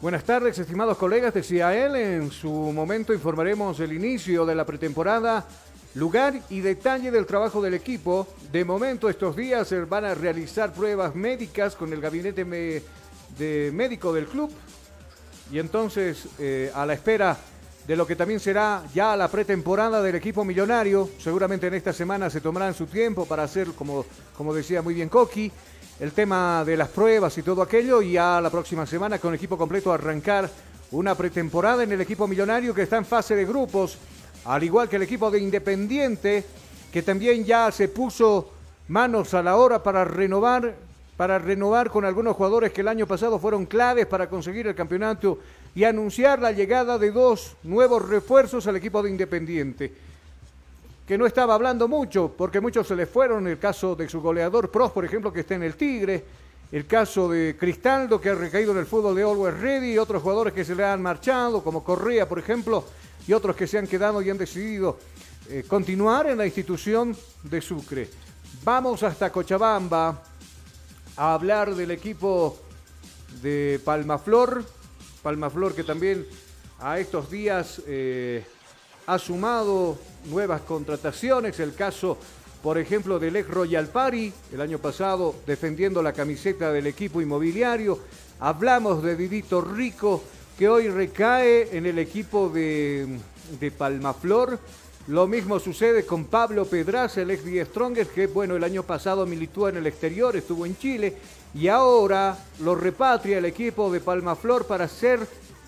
Buenas 0.00 0.24
tardes, 0.24 0.58
estimados 0.58 0.98
colegas, 0.98 1.32
decía 1.32 1.74
él. 1.74 1.96
En 1.96 2.30
su 2.30 2.50
momento 2.50 3.14
informaremos 3.14 3.80
el 3.80 3.92
inicio 3.92 4.44
de 4.44 4.54
la 4.54 4.66
pretemporada, 4.66 5.46
lugar 5.94 6.38
y 6.50 6.60
detalle 6.60 7.10
del 7.10 7.24
trabajo 7.24 7.62
del 7.62 7.72
equipo. 7.72 8.26
De 8.52 8.62
momento, 8.62 9.08
estos 9.08 9.34
días 9.34 9.66
se 9.66 9.80
van 9.80 10.04
a 10.04 10.14
realizar 10.14 10.74
pruebas 10.74 11.14
médicas 11.14 11.74
con 11.74 11.94
el 11.94 12.00
gabinete 12.02 12.44
de 12.44 13.70
médico 13.72 14.12
del 14.12 14.26
club 14.26 14.52
y 15.50 15.58
entonces, 15.58 16.26
eh, 16.38 16.70
a 16.74 16.84
la 16.84 16.94
espera 16.94 17.36
de 17.86 17.96
lo 17.96 18.06
que 18.06 18.16
también 18.16 18.40
será 18.40 18.82
ya 18.92 19.14
la 19.16 19.28
pretemporada 19.28 20.02
del 20.02 20.16
equipo 20.16 20.44
millonario, 20.44 21.08
seguramente 21.18 21.68
en 21.68 21.74
esta 21.74 21.92
semana 21.92 22.28
se 22.28 22.40
tomarán 22.40 22.74
su 22.74 22.86
tiempo 22.86 23.26
para 23.26 23.44
hacer, 23.44 23.68
como, 23.68 24.04
como 24.36 24.52
decía 24.52 24.82
muy 24.82 24.94
bien 24.94 25.08
Coqui, 25.08 25.52
el 26.00 26.12
tema 26.12 26.64
de 26.64 26.76
las 26.76 26.88
pruebas 26.88 27.38
y 27.38 27.42
todo 27.42 27.62
aquello, 27.62 28.02
y 28.02 28.12
ya 28.12 28.40
la 28.40 28.50
próxima 28.50 28.86
semana 28.86 29.18
con 29.18 29.34
equipo 29.34 29.56
completo 29.56 29.92
arrancar 29.92 30.50
una 30.90 31.14
pretemporada 31.14 31.84
en 31.84 31.92
el 31.92 32.00
equipo 32.00 32.26
millonario 32.26 32.74
que 32.74 32.82
está 32.82 32.96
en 32.96 33.04
fase 33.04 33.36
de 33.36 33.44
grupos, 33.44 33.98
al 34.44 34.64
igual 34.64 34.88
que 34.88 34.96
el 34.96 35.02
equipo 35.02 35.30
de 35.30 35.38
Independiente, 35.38 36.44
que 36.92 37.02
también 37.02 37.44
ya 37.44 37.70
se 37.70 37.88
puso 37.88 38.50
manos 38.88 39.32
a 39.34 39.42
la 39.42 39.56
hora 39.56 39.82
para 39.82 40.04
renovar 40.04 40.74
para 41.16 41.38
renovar 41.38 41.90
con 41.90 42.04
algunos 42.04 42.36
jugadores 42.36 42.72
que 42.72 42.82
el 42.82 42.88
año 42.88 43.06
pasado 43.06 43.38
fueron 43.38 43.64
claves 43.66 44.06
para 44.06 44.28
conseguir 44.28 44.66
el 44.66 44.74
campeonato 44.74 45.38
y 45.74 45.84
anunciar 45.84 46.40
la 46.40 46.52
llegada 46.52 46.98
de 46.98 47.10
dos 47.10 47.56
nuevos 47.62 48.06
refuerzos 48.06 48.66
al 48.66 48.76
equipo 48.76 49.02
de 49.02 49.10
Independiente. 49.10 49.92
Que 51.06 51.16
no 51.16 51.24
estaba 51.24 51.54
hablando 51.54 51.88
mucho, 51.88 52.34
porque 52.36 52.60
muchos 52.60 52.86
se 52.86 52.96
les 52.96 53.08
fueron. 53.08 53.46
El 53.46 53.58
caso 53.58 53.94
de 53.94 54.08
su 54.08 54.20
goleador 54.20 54.70
Pros, 54.70 54.90
por 54.90 55.04
ejemplo, 55.04 55.32
que 55.32 55.40
está 55.40 55.54
en 55.54 55.62
el 55.62 55.76
Tigre. 55.76 56.24
El 56.72 56.84
caso 56.86 57.30
de 57.30 57.56
Cristaldo, 57.58 58.20
que 58.20 58.30
ha 58.30 58.34
recaído 58.34 58.72
en 58.72 58.78
el 58.78 58.86
fútbol 58.86 59.14
de 59.14 59.22
Always 59.22 59.60
Ready. 59.60 59.92
Y 59.92 59.98
otros 59.98 60.20
jugadores 60.20 60.52
que 60.52 60.64
se 60.64 60.74
le 60.74 60.84
han 60.84 61.00
marchado, 61.00 61.62
como 61.62 61.84
Correa, 61.84 62.28
por 62.28 62.40
ejemplo. 62.40 62.84
Y 63.28 63.32
otros 63.32 63.54
que 63.54 63.68
se 63.68 63.78
han 63.78 63.86
quedado 63.86 64.20
y 64.20 64.30
han 64.30 64.38
decidido 64.38 64.98
eh, 65.48 65.64
continuar 65.68 66.26
en 66.26 66.38
la 66.38 66.46
institución 66.46 67.16
de 67.44 67.60
Sucre. 67.60 68.08
Vamos 68.64 69.04
hasta 69.04 69.30
Cochabamba 69.30 70.20
a 71.16 71.34
hablar 71.34 71.74
del 71.74 71.90
equipo 71.90 72.58
de 73.42 73.80
Palmaflor. 73.84 74.64
Palmaflor 75.22 75.74
que 75.74 75.84
también 75.84 76.26
a 76.78 76.98
estos 76.98 77.30
días 77.30 77.82
eh, 77.86 78.44
ha 79.06 79.18
sumado 79.18 79.98
nuevas 80.26 80.60
contrataciones. 80.62 81.58
El 81.60 81.74
caso, 81.74 82.18
por 82.62 82.78
ejemplo, 82.78 83.18
del 83.18 83.36
ex 83.36 83.48
Royal 83.48 83.88
Party, 83.88 84.32
el 84.52 84.60
año 84.60 84.78
pasado 84.78 85.34
defendiendo 85.46 86.02
la 86.02 86.12
camiseta 86.12 86.70
del 86.72 86.86
equipo 86.86 87.20
inmobiliario. 87.20 87.98
Hablamos 88.40 89.02
de 89.02 89.16
Didito 89.16 89.62
Rico, 89.62 90.22
que 90.58 90.68
hoy 90.68 90.88
recae 90.88 91.76
en 91.76 91.86
el 91.86 91.98
equipo 91.98 92.50
de 92.50 93.18
Palmaflor. 93.76 94.58
Lo 95.08 95.28
mismo 95.28 95.60
sucede 95.60 96.04
con 96.04 96.24
Pablo 96.24 96.64
Pedraza, 96.64 97.22
el 97.22 97.30
ex 97.30 97.44
Die 97.44 97.64
Strongest, 97.64 98.12
que 98.12 98.26
bueno, 98.26 98.56
el 98.56 98.64
año 98.64 98.82
pasado 98.82 99.24
militó 99.24 99.68
en 99.68 99.76
el 99.76 99.86
exterior, 99.86 100.34
estuvo 100.34 100.66
en 100.66 100.76
Chile 100.76 101.14
y 101.54 101.68
ahora 101.68 102.36
lo 102.58 102.74
repatria 102.74 103.38
el 103.38 103.44
equipo 103.44 103.88
de 103.92 104.00
Palma 104.00 104.34
Flor 104.34 104.66
para 104.66 104.88
ser 104.88 105.20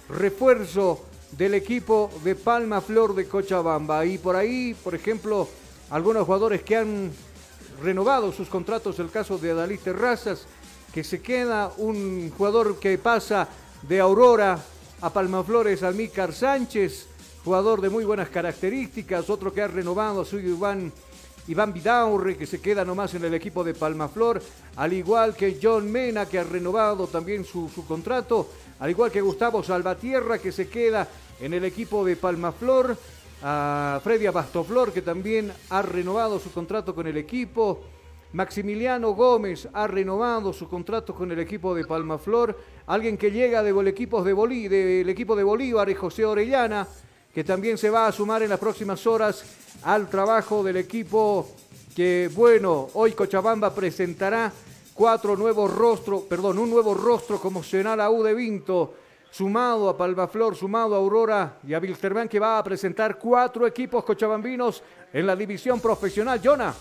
refuerzo 0.08 1.04
del 1.30 1.54
equipo 1.54 2.10
de 2.24 2.34
Palma 2.34 2.80
Flor 2.80 3.14
de 3.14 3.28
Cochabamba. 3.28 4.04
Y 4.04 4.18
por 4.18 4.34
ahí, 4.34 4.74
por 4.82 4.96
ejemplo, 4.96 5.48
algunos 5.90 6.26
jugadores 6.26 6.62
que 6.64 6.74
han 6.74 7.12
renovado 7.80 8.32
sus 8.32 8.48
contratos, 8.48 8.98
el 8.98 9.10
caso 9.10 9.38
de 9.38 9.52
Adalí 9.52 9.78
Terrazas, 9.78 10.46
que 10.92 11.04
se 11.04 11.22
queda 11.22 11.72
un 11.76 12.32
jugador 12.36 12.80
que 12.80 12.98
pasa 12.98 13.46
de 13.82 14.00
Aurora 14.00 14.58
a 15.00 15.12
Palmaflores 15.12 15.84
Almícar 15.84 16.32
Sánchez, 16.32 17.06
jugador 17.44 17.80
de 17.80 17.90
muy 17.90 18.04
buenas 18.04 18.28
características, 18.28 19.30
otro 19.30 19.52
que 19.52 19.62
ha 19.62 19.68
renovado 19.68 20.22
a 20.22 20.24
su 20.24 20.38
Iván, 20.38 20.92
Iván 21.46 21.72
Vidaurre, 21.72 22.36
que 22.36 22.46
se 22.46 22.60
queda 22.60 22.84
nomás 22.84 23.14
en 23.14 23.24
el 23.24 23.34
equipo 23.34 23.64
de 23.64 23.74
Palmaflor, 23.74 24.42
al 24.76 24.92
igual 24.92 25.34
que 25.34 25.58
John 25.62 25.90
Mena, 25.90 26.26
que 26.26 26.38
ha 26.38 26.44
renovado 26.44 27.06
también 27.06 27.44
su, 27.44 27.68
su 27.68 27.86
contrato, 27.86 28.48
al 28.80 28.90
igual 28.90 29.10
que 29.10 29.20
Gustavo 29.20 29.62
Salvatierra, 29.62 30.38
que 30.38 30.52
se 30.52 30.68
queda 30.68 31.08
en 31.40 31.54
el 31.54 31.64
equipo 31.64 32.04
de 32.04 32.16
Palmaflor, 32.16 32.96
a 33.42 34.00
Freddy 34.02 34.26
Abastoflor, 34.26 34.92
que 34.92 35.02
también 35.02 35.52
ha 35.70 35.82
renovado 35.82 36.38
su 36.38 36.50
contrato 36.50 36.94
con 36.94 37.06
el 37.06 37.16
equipo. 37.16 37.80
Maximiliano 38.32 39.12
Gómez 39.12 39.68
ha 39.72 39.86
renovado 39.86 40.52
su 40.52 40.68
contrato 40.68 41.14
con 41.14 41.32
el 41.32 41.38
equipo 41.38 41.74
de 41.74 41.84
Palmaflor. 41.86 42.58
Alguien 42.86 43.16
que 43.16 43.30
llega 43.30 43.62
de 43.62 43.72
de 43.72 44.68
del 44.68 45.08
equipo 45.08 45.34
de 45.36 45.42
Bolívar 45.44 45.88
es 45.88 45.98
José 45.98 46.24
Orellana, 46.26 46.86
que 47.38 47.44
también 47.44 47.78
se 47.78 47.88
va 47.88 48.08
a 48.08 48.10
sumar 48.10 48.42
en 48.42 48.50
las 48.50 48.58
próximas 48.58 49.06
horas 49.06 49.44
al 49.84 50.10
trabajo 50.10 50.64
del 50.64 50.76
equipo 50.76 51.48
que, 51.94 52.28
bueno, 52.34 52.88
hoy 52.94 53.12
Cochabamba 53.12 53.72
presentará 53.72 54.52
cuatro 54.92 55.36
nuevos 55.36 55.72
rostros, 55.72 56.22
perdón, 56.22 56.58
un 56.58 56.68
nuevo 56.68 56.94
rostro 56.94 57.40
como 57.40 57.62
la 57.72 58.10
U 58.10 58.24
de 58.24 58.34
Vinto 58.34 58.96
sumado 59.30 59.88
a 59.88 59.96
Palmaflor, 59.96 60.56
sumado 60.56 60.96
a 60.96 60.98
Aurora 60.98 61.60
y 61.64 61.74
a 61.74 61.78
Wilstermann, 61.78 62.28
que 62.28 62.40
va 62.40 62.58
a 62.58 62.64
presentar 62.64 63.20
cuatro 63.20 63.68
equipos 63.68 64.02
cochabambinos 64.02 64.82
en 65.12 65.24
la 65.24 65.36
división 65.36 65.78
profesional. 65.78 66.40
Jonah. 66.42 66.74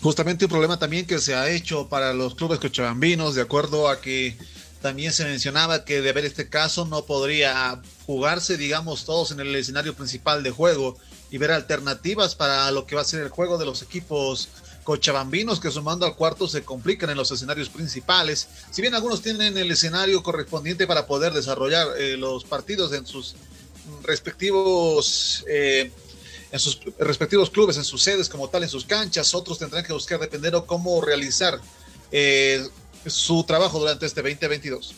Justamente 0.00 0.46
un 0.46 0.50
problema 0.50 0.78
también 0.78 1.06
que 1.06 1.18
se 1.18 1.34
ha 1.34 1.50
hecho 1.50 1.90
para 1.90 2.14
los 2.14 2.36
clubes 2.36 2.58
cochabambinos, 2.58 3.34
de 3.34 3.42
acuerdo 3.42 3.90
a 3.90 4.00
que 4.00 4.34
también 4.80 5.12
se 5.12 5.24
mencionaba 5.24 5.84
que 5.84 6.00
de 6.00 6.10
haber 6.10 6.24
este 6.24 6.48
caso 6.48 6.84
no 6.84 7.04
podría 7.04 7.80
jugarse, 8.06 8.56
digamos, 8.56 9.04
todos 9.04 9.30
en 9.30 9.40
el 9.40 9.54
escenario 9.54 9.94
principal 9.94 10.42
de 10.42 10.50
juego 10.50 10.96
y 11.30 11.38
ver 11.38 11.50
alternativas 11.50 12.34
para 12.34 12.70
lo 12.70 12.86
que 12.86 12.94
va 12.94 13.02
a 13.02 13.04
ser 13.04 13.22
el 13.22 13.28
juego 13.28 13.58
de 13.58 13.66
los 13.66 13.82
equipos 13.82 14.48
cochabambinos 14.84 15.58
que 15.58 15.70
sumando 15.70 16.06
al 16.06 16.14
cuarto 16.14 16.46
se 16.46 16.62
complican 16.62 17.10
en 17.10 17.16
los 17.16 17.30
escenarios 17.32 17.68
principales. 17.68 18.46
Si 18.70 18.80
bien 18.80 18.94
algunos 18.94 19.20
tienen 19.20 19.58
el 19.58 19.70
escenario 19.70 20.22
correspondiente 20.22 20.86
para 20.86 21.06
poder 21.06 21.32
desarrollar 21.32 21.88
eh, 21.98 22.16
los 22.16 22.44
partidos 22.44 22.92
en 22.92 23.04
sus 23.04 23.34
respectivos 24.02 25.44
eh, 25.48 25.90
en 26.52 26.60
sus 26.60 26.80
respectivos 26.98 27.50
clubes, 27.50 27.76
en 27.76 27.84
sus 27.84 28.02
sedes 28.02 28.28
como 28.28 28.48
tal, 28.48 28.62
en 28.62 28.68
sus 28.68 28.84
canchas, 28.84 29.34
otros 29.34 29.58
tendrán 29.58 29.84
que 29.84 29.92
buscar 29.92 30.20
depender 30.20 30.54
o 30.54 30.64
cómo 30.64 31.00
realizar 31.00 31.60
eh, 32.12 32.64
su 33.06 33.44
trabajo 33.44 33.78
durante 33.78 34.06
este 34.06 34.22
2022. 34.22 34.94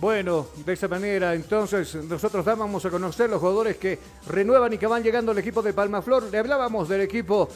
Bueno, 0.00 0.46
de 0.64 0.74
esa 0.74 0.86
manera, 0.86 1.34
entonces 1.34 1.96
nosotros 1.96 2.44
dábamos 2.44 2.84
a 2.84 2.90
conocer 2.90 3.28
los 3.28 3.40
jugadores 3.40 3.78
que 3.78 3.98
renuevan 4.28 4.72
y 4.72 4.78
que 4.78 4.86
van 4.86 5.02
llegando 5.02 5.32
al 5.32 5.38
equipo 5.38 5.60
de 5.60 5.72
Palmaflor. 5.72 6.30
Le 6.30 6.38
hablábamos 6.38 6.88
del 6.88 7.00
equipo 7.00 7.48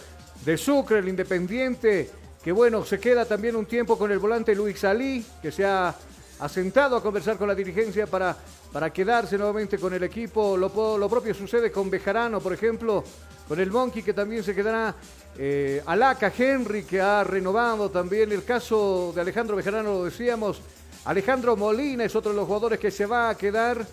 de 0.45 0.59
Sucre, 0.59 0.99
el 0.99 1.09
Independiente, 1.09 2.11
que 2.43 2.51
bueno, 2.51 2.85
se 2.85 2.99
queda 2.99 3.25
también 3.25 3.55
un 3.55 3.67
tiempo 3.67 3.97
con 3.97 4.11
el 4.11 4.19
volante 4.19 4.57
Luis 4.57 4.81
Salí, 4.81 5.25
que 5.41 5.53
se 5.53 5.65
ha 5.65 5.95
asentado 6.41 6.97
a 6.97 7.03
conversar 7.03 7.37
con 7.39 7.47
la 7.47 7.55
dirigencia 7.55 8.09
para, 8.09 8.37
para 8.73 8.93
quedarse 8.93 9.39
nuevamente 9.39 9.79
con 9.79 9.95
el 9.95 10.03
equipo. 10.03 10.57
Lo, 10.57 10.99
lo 10.99 11.09
propio 11.09 11.35
sucede 11.35 11.71
con 11.71 11.89
Bejarano, 11.89 12.41
por 12.41 12.53
ejemplo, 12.53 13.05
con 13.47 13.61
el 13.61 13.71
Monkey, 13.71 14.03
que 14.03 14.13
también 14.13 14.43
se 14.43 14.53
quedará. 14.53 14.97
Eh, 15.39 15.83
Alaca 15.87 16.33
Henry, 16.37 16.85
que 16.85 17.01
ha 17.01 17.25
renovado 17.25 17.91
también. 17.91 18.33
El 18.33 18.45
caso 18.45 19.13
de 19.15 19.21
Alejandro 19.21 19.57
Bejarano, 19.57 19.93
lo 19.95 20.05
decíamos. 20.05 20.61
Alejandro 21.05 21.57
Molina 21.57 22.05
es 22.05 22.15
otro 22.15 22.31
de 22.31 22.37
los 22.37 22.47
jugadores 22.47 22.79
que 22.79 22.91
se 22.91 23.07
va 23.07 23.31
a 23.31 23.37
quedar 23.37 23.87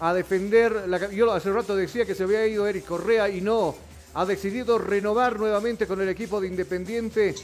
a 0.00 0.14
defender. 0.14 0.84
Yo 1.12 1.32
hace 1.32 1.50
rato 1.50 1.74
decía 1.74 2.04
que 2.04 2.14
se 2.14 2.22
había 2.22 2.46
ido 2.46 2.66
Eric 2.66 2.84
Correa 2.84 3.28
y 3.28 3.40
no 3.40 3.74
ha 4.14 4.24
decidido 4.24 4.78
renovar 4.78 5.38
nuevamente 5.38 5.86
con 5.86 6.00
el 6.00 6.08
equipo 6.08 6.40
de 6.40 6.48
Independiente. 6.48 7.34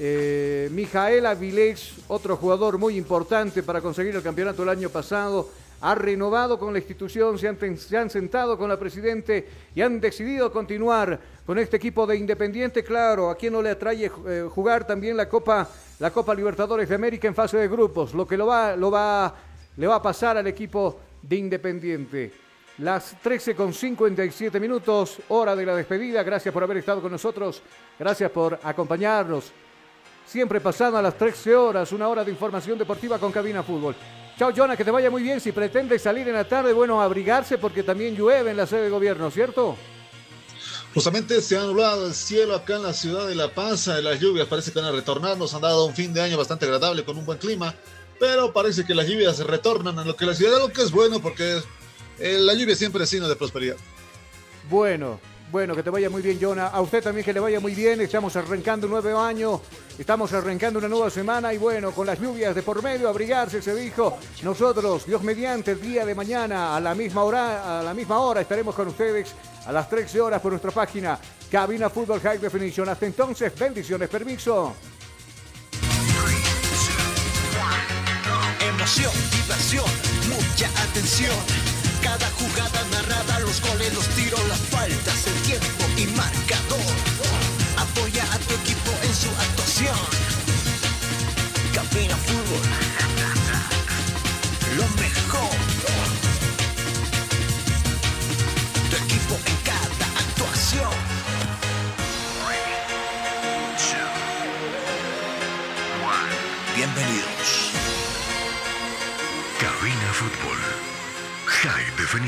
Eh, 0.00 0.68
Mijaela 0.72 1.34
Vilés, 1.34 1.92
otro 2.06 2.36
jugador 2.36 2.78
muy 2.78 2.96
importante 2.96 3.62
para 3.62 3.80
conseguir 3.80 4.14
el 4.14 4.22
campeonato 4.22 4.62
el 4.62 4.68
año 4.68 4.90
pasado, 4.90 5.50
ha 5.80 5.94
renovado 5.94 6.58
con 6.58 6.72
la 6.72 6.78
institución, 6.78 7.38
se 7.38 7.48
han, 7.96 8.10
sentado 8.10 8.58
con 8.58 8.68
la 8.68 8.78
presidente 8.78 9.48
y 9.74 9.80
han 9.80 10.00
decidido 10.00 10.50
continuar 10.50 11.18
con 11.46 11.58
este 11.58 11.76
equipo 11.76 12.06
de 12.06 12.16
Independiente. 12.16 12.82
Claro, 12.82 13.30
a 13.30 13.36
quien 13.36 13.52
no 13.52 13.62
le 13.62 13.70
atrae 13.70 14.10
eh, 14.26 14.48
jugar 14.50 14.86
también 14.86 15.16
la 15.16 15.28
Copa, 15.28 15.68
Libertadores 16.36 16.88
de 16.88 16.94
América 16.94 17.28
en 17.28 17.34
fase 17.34 17.56
de 17.56 17.68
grupos, 17.68 18.14
lo 18.14 18.26
que 18.26 18.36
lo 18.36 18.46
va, 18.46 19.34
le 19.76 19.86
va 19.86 19.94
a 19.94 20.02
pasar 20.02 20.36
al 20.36 20.46
equipo 20.46 20.98
de 21.22 21.36
Independiente. 21.36 22.32
Las 22.78 23.16
13 23.20 23.56
con 23.56 23.72
57 23.72 24.60
minutos, 24.60 25.18
hora 25.28 25.56
de 25.56 25.66
la 25.66 25.74
despedida. 25.74 26.22
Gracias 26.22 26.54
por 26.54 26.62
haber 26.62 26.76
estado 26.76 27.02
con 27.02 27.10
nosotros. 27.10 27.60
Gracias 27.98 28.30
por 28.30 28.58
acompañarnos. 28.62 29.50
Siempre 30.24 30.60
pasando 30.60 30.98
a 30.98 31.02
las 31.02 31.14
13 31.14 31.56
horas, 31.56 31.90
una 31.90 32.06
hora 32.06 32.22
de 32.22 32.30
información 32.30 32.78
deportiva 32.78 33.18
con 33.18 33.32
Cabina 33.32 33.64
Fútbol. 33.64 33.96
Chao, 34.38 34.52
Jonah, 34.54 34.76
que 34.76 34.84
te 34.84 34.92
vaya 34.92 35.10
muy 35.10 35.22
bien. 35.22 35.40
Si 35.40 35.50
pretende 35.50 35.98
salir 35.98 36.28
en 36.28 36.34
la 36.34 36.46
tarde, 36.46 36.72
bueno, 36.72 37.02
abrigarse 37.02 37.58
porque 37.58 37.82
también 37.82 38.14
llueve 38.14 38.52
en 38.52 38.56
la 38.56 38.66
sede 38.66 38.82
de 38.82 38.90
gobierno, 38.90 39.30
¿cierto? 39.32 39.76
Justamente 40.94 41.42
se 41.42 41.56
ha 41.56 41.62
anulado 41.62 42.06
el 42.06 42.14
cielo 42.14 42.54
acá 42.54 42.76
en 42.76 42.84
la 42.84 42.92
ciudad 42.92 43.26
de 43.26 43.34
La 43.34 43.52
Paz. 43.52 43.88
Las 43.88 44.20
lluvias 44.20 44.46
parece 44.46 44.70
que 44.70 44.78
van 44.78 44.88
a 44.88 44.92
retornar. 44.92 45.36
Nos 45.36 45.54
han 45.54 45.62
dado 45.62 45.84
un 45.86 45.94
fin 45.94 46.14
de 46.14 46.20
año 46.20 46.38
bastante 46.38 46.66
agradable 46.66 47.04
con 47.04 47.18
un 47.18 47.26
buen 47.26 47.38
clima. 47.38 47.74
Pero 48.20 48.52
parece 48.52 48.84
que 48.84 48.94
las 48.94 49.08
lluvias 49.08 49.36
se 49.36 49.44
retornan 49.44 49.98
a 49.98 50.04
lo 50.04 50.14
que 50.14 50.24
la 50.24 50.34
ciudad, 50.34 50.58
lo 50.58 50.72
que 50.72 50.82
es 50.82 50.92
bueno 50.92 51.20
porque 51.20 51.60
eh, 52.20 52.38
la 52.40 52.54
lluvia 52.54 52.76
siempre 52.76 53.02
es 53.02 53.10
signo 53.10 53.28
de 53.28 53.36
prosperidad. 53.36 53.76
Bueno, 54.70 55.20
bueno, 55.50 55.74
que 55.74 55.82
te 55.82 55.90
vaya 55.90 56.10
muy 56.10 56.20
bien, 56.20 56.38
Jonah. 56.40 56.66
A 56.66 56.80
usted 56.80 57.02
también 57.02 57.24
que 57.24 57.32
le 57.32 57.40
vaya 57.40 57.58
muy 57.58 57.74
bien. 57.74 58.00
Estamos 58.00 58.36
arrancando 58.36 58.86
un 58.86 58.92
nuevo 58.92 59.18
año. 59.18 59.60
Estamos 59.98 60.32
arrancando 60.32 60.78
una 60.78 60.88
nueva 60.88 61.10
semana 61.10 61.54
y 61.54 61.58
bueno, 61.58 61.92
con 61.92 62.06
las 62.06 62.20
lluvias 62.20 62.54
de 62.54 62.62
por 62.62 62.82
medio, 62.82 63.08
abrigarse, 63.08 63.62
se 63.62 63.74
dijo. 63.74 64.18
Nosotros, 64.42 65.06
Dios 65.06 65.22
mediante, 65.22 65.72
el 65.72 65.80
día 65.80 66.04
de 66.04 66.14
mañana 66.14 66.76
a 66.76 66.80
la 66.80 66.94
misma 66.94 67.24
hora, 67.24 67.80
a 67.80 67.82
la 67.82 67.94
misma 67.94 68.18
hora 68.18 68.42
estaremos 68.42 68.74
con 68.74 68.88
ustedes 68.88 69.34
a 69.66 69.72
las 69.72 69.88
13 69.88 70.20
horas 70.20 70.40
por 70.40 70.52
nuestra 70.52 70.70
página 70.70 71.18
Cabina 71.50 71.88
Fútbol 71.88 72.20
High 72.20 72.38
Definition. 72.38 72.88
Hasta 72.88 73.06
entonces, 73.06 73.58
bendiciones, 73.58 74.08
permiso. 74.08 74.74
Emoción, 78.60 79.12
diversión, 79.32 79.84
mucha 80.28 80.68
atención 80.82 81.77
cada 82.02 82.30
jugada 82.30 82.84
narrada, 82.90 83.40
los 83.40 83.60
goles, 83.60 83.92
los 83.94 84.06
tiros, 84.08 84.46
las 84.48 84.58
faltas, 84.58 85.26
el 85.26 85.42
tiempo 85.42 85.84
y 85.96 86.06
marcador. 86.16 87.07